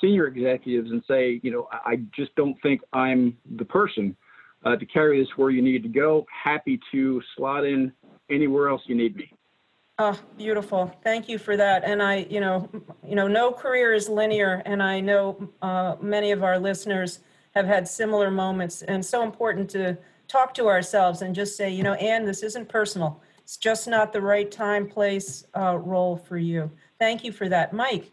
[0.00, 4.16] senior executives and say, you know, I just don't think I'm the person
[4.64, 6.26] uh, to carry this where you need to go.
[6.30, 7.92] Happy to slot in
[8.30, 9.32] anywhere else you need me.
[9.98, 10.92] Oh, beautiful.
[11.04, 11.84] Thank you for that.
[11.84, 12.68] And I, you know,
[13.06, 17.20] you know, no career is linear, and I know uh, many of our listeners
[17.54, 18.82] have had similar moments.
[18.82, 19.96] And so important to
[20.26, 23.20] talk to ourselves and just say, you know, Anne, this isn't personal.
[23.44, 26.70] It's just not the right time, place, uh, role for you.
[26.98, 27.74] Thank you for that.
[27.74, 28.10] Mike.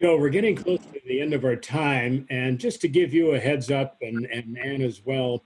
[0.00, 2.26] Joe, we're getting close to the end of our time.
[2.28, 5.42] And just to give you a heads up, and, and Anne as well,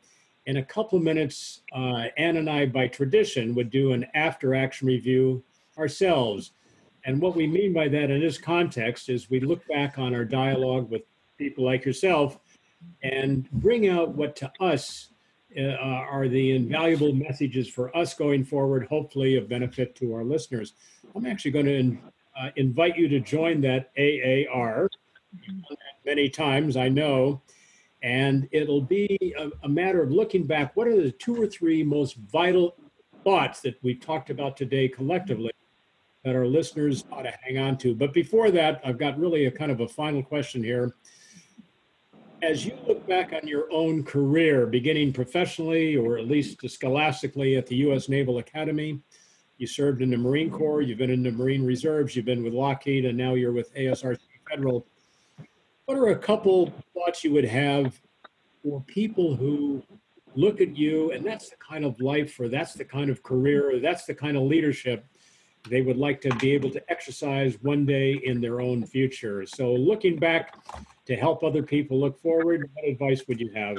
[0.46, 4.88] in a couple minutes, uh, Anne and I, by tradition, would do an after action
[4.88, 5.44] review
[5.78, 6.50] ourselves.
[7.04, 10.24] And what we mean by that in this context is we look back on our
[10.24, 11.02] dialogue with
[11.36, 12.40] people like yourself
[13.04, 15.11] and bring out what to us
[15.57, 20.74] uh, are the invaluable messages for us going forward, hopefully of benefit to our listeners.
[21.14, 21.99] I'm actually going to
[22.38, 24.88] uh, invite you to join that AAR
[26.05, 27.42] many times, I know.
[28.03, 30.76] And it'll be a, a, matter of looking back.
[30.76, 32.76] What are the two or three most vital
[33.24, 35.51] thoughts that we talked about today collectively
[36.24, 37.96] that our listeners ought to hang on to?
[37.96, 40.94] But before that, I've got really a kind of a final question here
[42.43, 47.66] as you look back on your own career, beginning professionally or at least scholastically at
[47.66, 48.09] the U.S.
[48.09, 49.01] Naval Academy,
[49.59, 52.53] you served in the Marine Corps, you've been in the Marine Reserves, you've been with
[52.53, 54.18] Lockheed, and now you're with ASRC
[54.49, 54.86] Federal.
[55.86, 58.01] What are a couple thoughts you would have
[58.62, 59.82] for people who
[60.34, 63.74] look at you and that's the kind of life or that's the kind of career
[63.74, 65.05] or that's the kind of leadership
[65.68, 69.46] they would like to be able to exercise one day in their own future?
[69.46, 70.54] So, looking back
[71.06, 73.76] to help other people look forward, what advice would you have?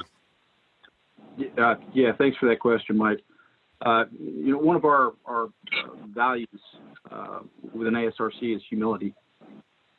[1.58, 3.20] Uh, yeah, thanks for that question, Mike.
[3.84, 5.48] Uh, you know, one of our, our uh,
[6.08, 6.48] values
[7.10, 7.40] uh,
[7.72, 9.14] within ASRC is humility.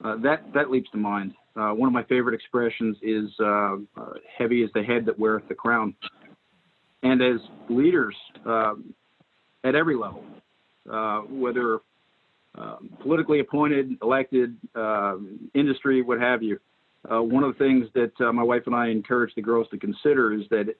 [0.03, 1.33] Uh, that that leaps to mind.
[1.55, 3.29] Uh, one of my favorite expressions is
[4.37, 5.95] "heavy is the head that weareth the crown."
[7.03, 7.39] And as
[7.69, 8.15] leaders
[9.63, 10.23] at every level,
[10.85, 11.79] whether
[12.55, 16.59] um, politically appointed, elected, um, industry, what have you,
[17.09, 19.77] uh, one of the things that uh, my wife and I encourage the girls to
[19.77, 20.75] consider is that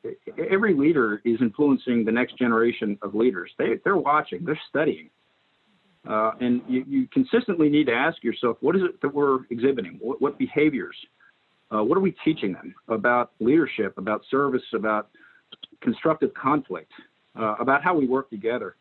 [0.52, 3.52] every leader is influencing the next generation of leaders.
[3.58, 5.10] They, they're watching, they're studying.
[6.08, 9.98] Uh, and you, you, consistently need to ask yourself, what is it that we're exhibiting?
[10.02, 10.96] What, what behaviors?
[11.72, 15.10] Uh, what are we teaching them about leadership, about service, about
[15.82, 16.92] constructive conflict,
[17.40, 18.76] uh, about how we work together?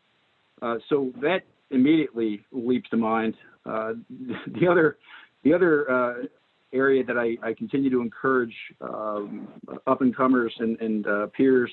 [0.61, 1.41] Uh, so that
[1.71, 3.35] immediately leaps to mind.
[3.65, 4.97] the other,
[5.43, 6.29] the other
[6.73, 9.47] area that I, I continue to encourage um,
[9.87, 11.71] up and comers and, and uh, peers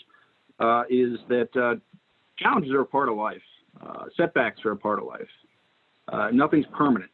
[0.60, 1.76] uh, is that uh,
[2.38, 3.42] challenges are a part of life,
[3.84, 5.28] uh, setbacks are a part of life.
[6.08, 7.10] Uh, nothing's permanent.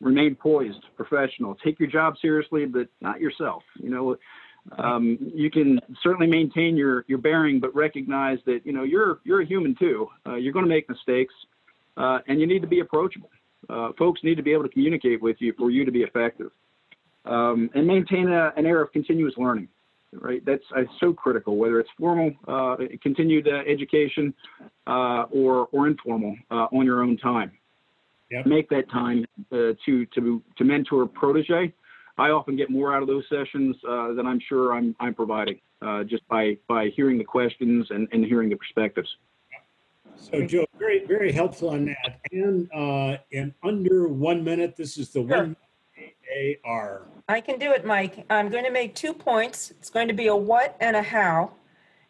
[0.00, 1.56] Remain poised, professional.
[1.64, 3.62] Take your job seriously, but not yourself.
[3.76, 4.16] You know,
[4.78, 9.42] um, you can certainly maintain your your bearing, but recognize that you know you're you're
[9.42, 10.08] a human too.
[10.26, 11.34] Uh, you're going to make mistakes.
[11.96, 13.30] uh, and you need to be approachable.
[13.68, 16.50] Uh, folks need to be able to communicate with you for you to be effective,
[17.24, 19.68] um, and maintain a, an air of continuous learning.
[20.12, 20.62] Right, that's
[21.00, 21.56] so critical.
[21.56, 24.32] Whether it's formal, uh, continued uh, education,
[24.86, 27.50] uh, or or informal on your own time.
[28.30, 28.46] Yep.
[28.46, 31.72] Make that time to to to mentor protege.
[32.16, 35.60] I often get more out of those sessions than I'm sure I'm I'm providing
[36.06, 39.08] just by by hearing the questions and, and hearing the perspectives.
[40.16, 42.20] So, Joe, very, very helpful on that.
[42.32, 45.38] And uh, in under one minute, this is the sure.
[45.38, 45.56] one
[46.64, 47.02] AR.
[47.28, 48.24] I can do it, Mike.
[48.30, 49.70] I'm going to make two points.
[49.70, 51.52] It's going to be a what and a how.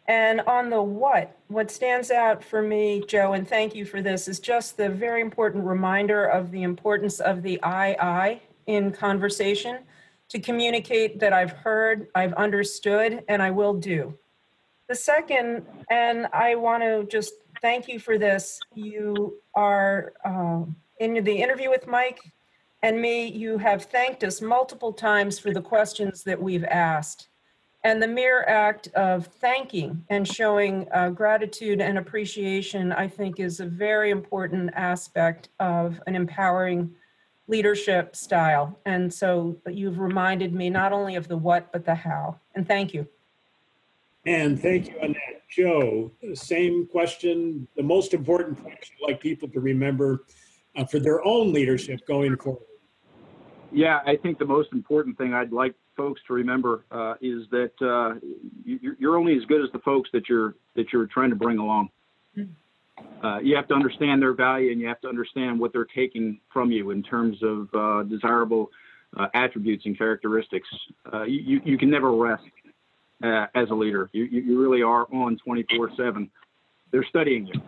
[0.07, 4.27] And on the what, what stands out for me, Joe, and thank you for this,
[4.27, 9.79] is just the very important reminder of the importance of the aye aye in conversation
[10.29, 14.17] to communicate that I've heard, I've understood, and I will do.
[14.87, 18.59] The second, and I want to just thank you for this.
[18.73, 20.63] You are uh,
[20.99, 22.19] in the interview with Mike
[22.85, 27.29] and me, you have thanked us multiple times for the questions that we've asked.
[27.83, 33.59] And the mere act of thanking and showing uh, gratitude and appreciation, I think, is
[33.59, 36.91] a very important aspect of an empowering
[37.47, 38.77] leadership style.
[38.85, 42.39] And so you've reminded me not only of the what, but the how.
[42.55, 43.07] And thank you.
[44.25, 45.43] And thank you, Annette.
[45.49, 47.67] Joe, same question.
[47.75, 50.25] The most important question I'd like people to remember
[50.75, 52.63] uh, for their own leadership going forward.
[53.71, 57.71] Yeah, I think the most important thing I'd like folks to remember uh, is that
[57.81, 58.19] uh,
[58.65, 61.89] you're only as good as the folks that you're that you're trying to bring along.
[63.23, 66.39] Uh, you have to understand their value, and you have to understand what they're taking
[66.51, 68.69] from you in terms of uh, desirable
[69.17, 70.67] uh, attributes and characteristics.
[71.11, 72.43] Uh, you you can never rest
[73.23, 74.09] uh, as a leader.
[74.13, 76.29] You, you really are on 24 7.
[76.91, 77.61] They're studying you.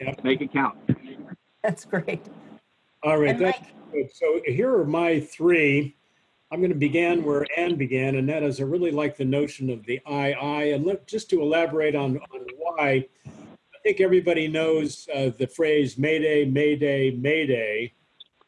[0.00, 0.24] Yep.
[0.24, 0.78] Make it count.
[1.62, 2.26] That's great.
[3.02, 3.38] All right.
[3.38, 3.58] That's
[3.92, 4.10] good.
[4.12, 5.96] So here are my three.
[6.50, 9.68] I'm going to begin where Anne began, and that is I really like the notion
[9.68, 10.64] of the aye, aye.
[10.74, 13.35] And let, just to elaborate on, on why, I
[13.86, 17.92] think everybody knows uh, the phrase Mayday, Mayday, Mayday.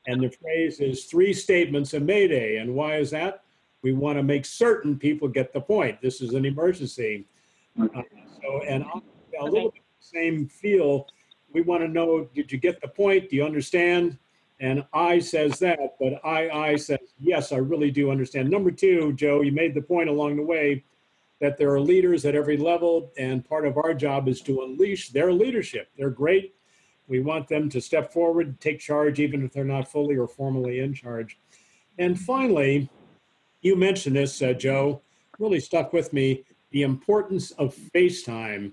[0.08, 2.56] And the phrase is three statements of Mayday.
[2.56, 3.44] And why is that?
[3.82, 6.02] We want to make certain people get the point.
[6.02, 7.24] This is an emergency.
[7.80, 8.02] Uh,
[8.42, 8.84] so, and
[9.40, 11.06] a little bit the same feel.
[11.52, 13.30] We want to know, did you get the point?
[13.30, 14.18] Do you understand?
[14.58, 18.50] And I says that, but I, I says, yes, I really do understand.
[18.50, 20.82] Number two, Joe, you made the point along the way
[21.40, 25.10] that there are leaders at every level, and part of our job is to unleash
[25.10, 25.88] their leadership.
[25.96, 26.54] They're great.
[27.06, 30.80] We want them to step forward, take charge, even if they're not fully or formally
[30.80, 31.38] in charge.
[31.98, 32.90] And finally,
[33.62, 35.02] you mentioned this, uh, Joe,
[35.38, 38.72] really stuck with me the importance of FaceTime,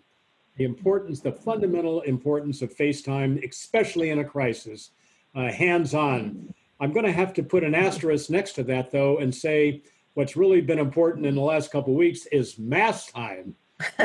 [0.57, 4.91] the importance, the fundamental importance of FaceTime, especially in a crisis,
[5.35, 6.53] uh, hands on.
[6.79, 9.81] I'm going to have to put an asterisk next to that, though, and say
[10.15, 13.55] what's really been important in the last couple of weeks is mask time.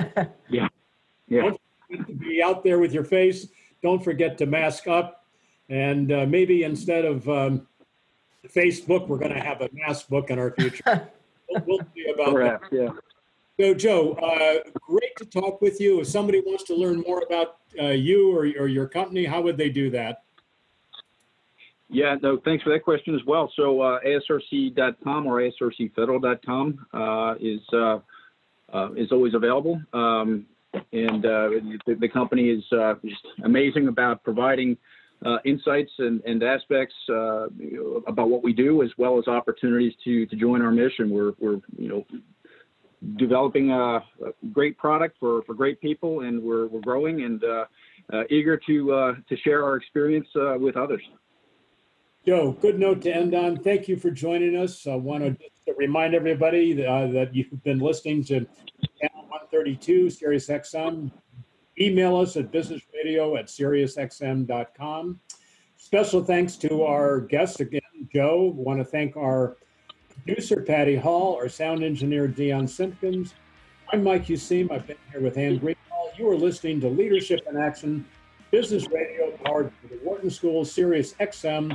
[0.49, 0.69] yeah.
[1.29, 1.43] Yeah.
[1.43, 3.47] Don't forget to be out there with your face.
[3.83, 5.25] Don't forget to mask up.
[5.69, 7.67] And uh, maybe instead of um,
[8.49, 10.83] Facebook, we're going to have a mask book in our future.
[11.49, 12.77] we'll, we'll see about Correct, that.
[12.77, 12.91] Yeah.
[13.61, 16.01] So, Joe, uh, great to talk with you.
[16.01, 19.57] If somebody wants to learn more about uh, you or, or your company, how would
[19.57, 20.23] they do that?
[21.93, 23.53] Yeah, no, thanks for that question as well.
[23.57, 27.99] So, uh, ASRC.com or ASRCFederal.com uh, is uh,
[28.73, 30.47] uh, is always available, um,
[30.93, 31.49] and uh,
[31.87, 32.63] the, the, company is
[33.05, 34.77] just amazing about providing
[35.27, 37.49] uh, insights and, and aspects uh,
[38.07, 41.11] about what we do, as well as opportunities to to join our mission.
[41.11, 42.07] We're we're you know
[43.17, 44.03] developing a, a
[44.53, 47.65] great product for, for great people, and we're we're growing and uh,
[48.13, 51.03] uh eager to uh, to share our experience uh, with others.
[52.27, 53.57] Joe, good note to end on.
[53.57, 54.87] Thank you for joining us.
[54.87, 58.41] I want to remind everybody that, uh, that you've been listening to
[59.01, 61.11] Channel 132, Sirius XM,
[61.81, 65.19] Email us at businessradio at SiriusXM.com.
[65.79, 67.81] Special thanks to our guest again,
[68.13, 68.53] Joe.
[68.55, 69.57] want to thank our
[70.11, 73.33] producer, Patty Hall, our sound engineer, Dion Simpkins.
[73.91, 74.71] I'm Mike Useem.
[74.71, 76.19] I've been here with Anne Greenhalgh.
[76.19, 78.05] You are listening to Leadership in Action,
[78.51, 81.75] Business Radio, powered by the Wharton School, Sirius XM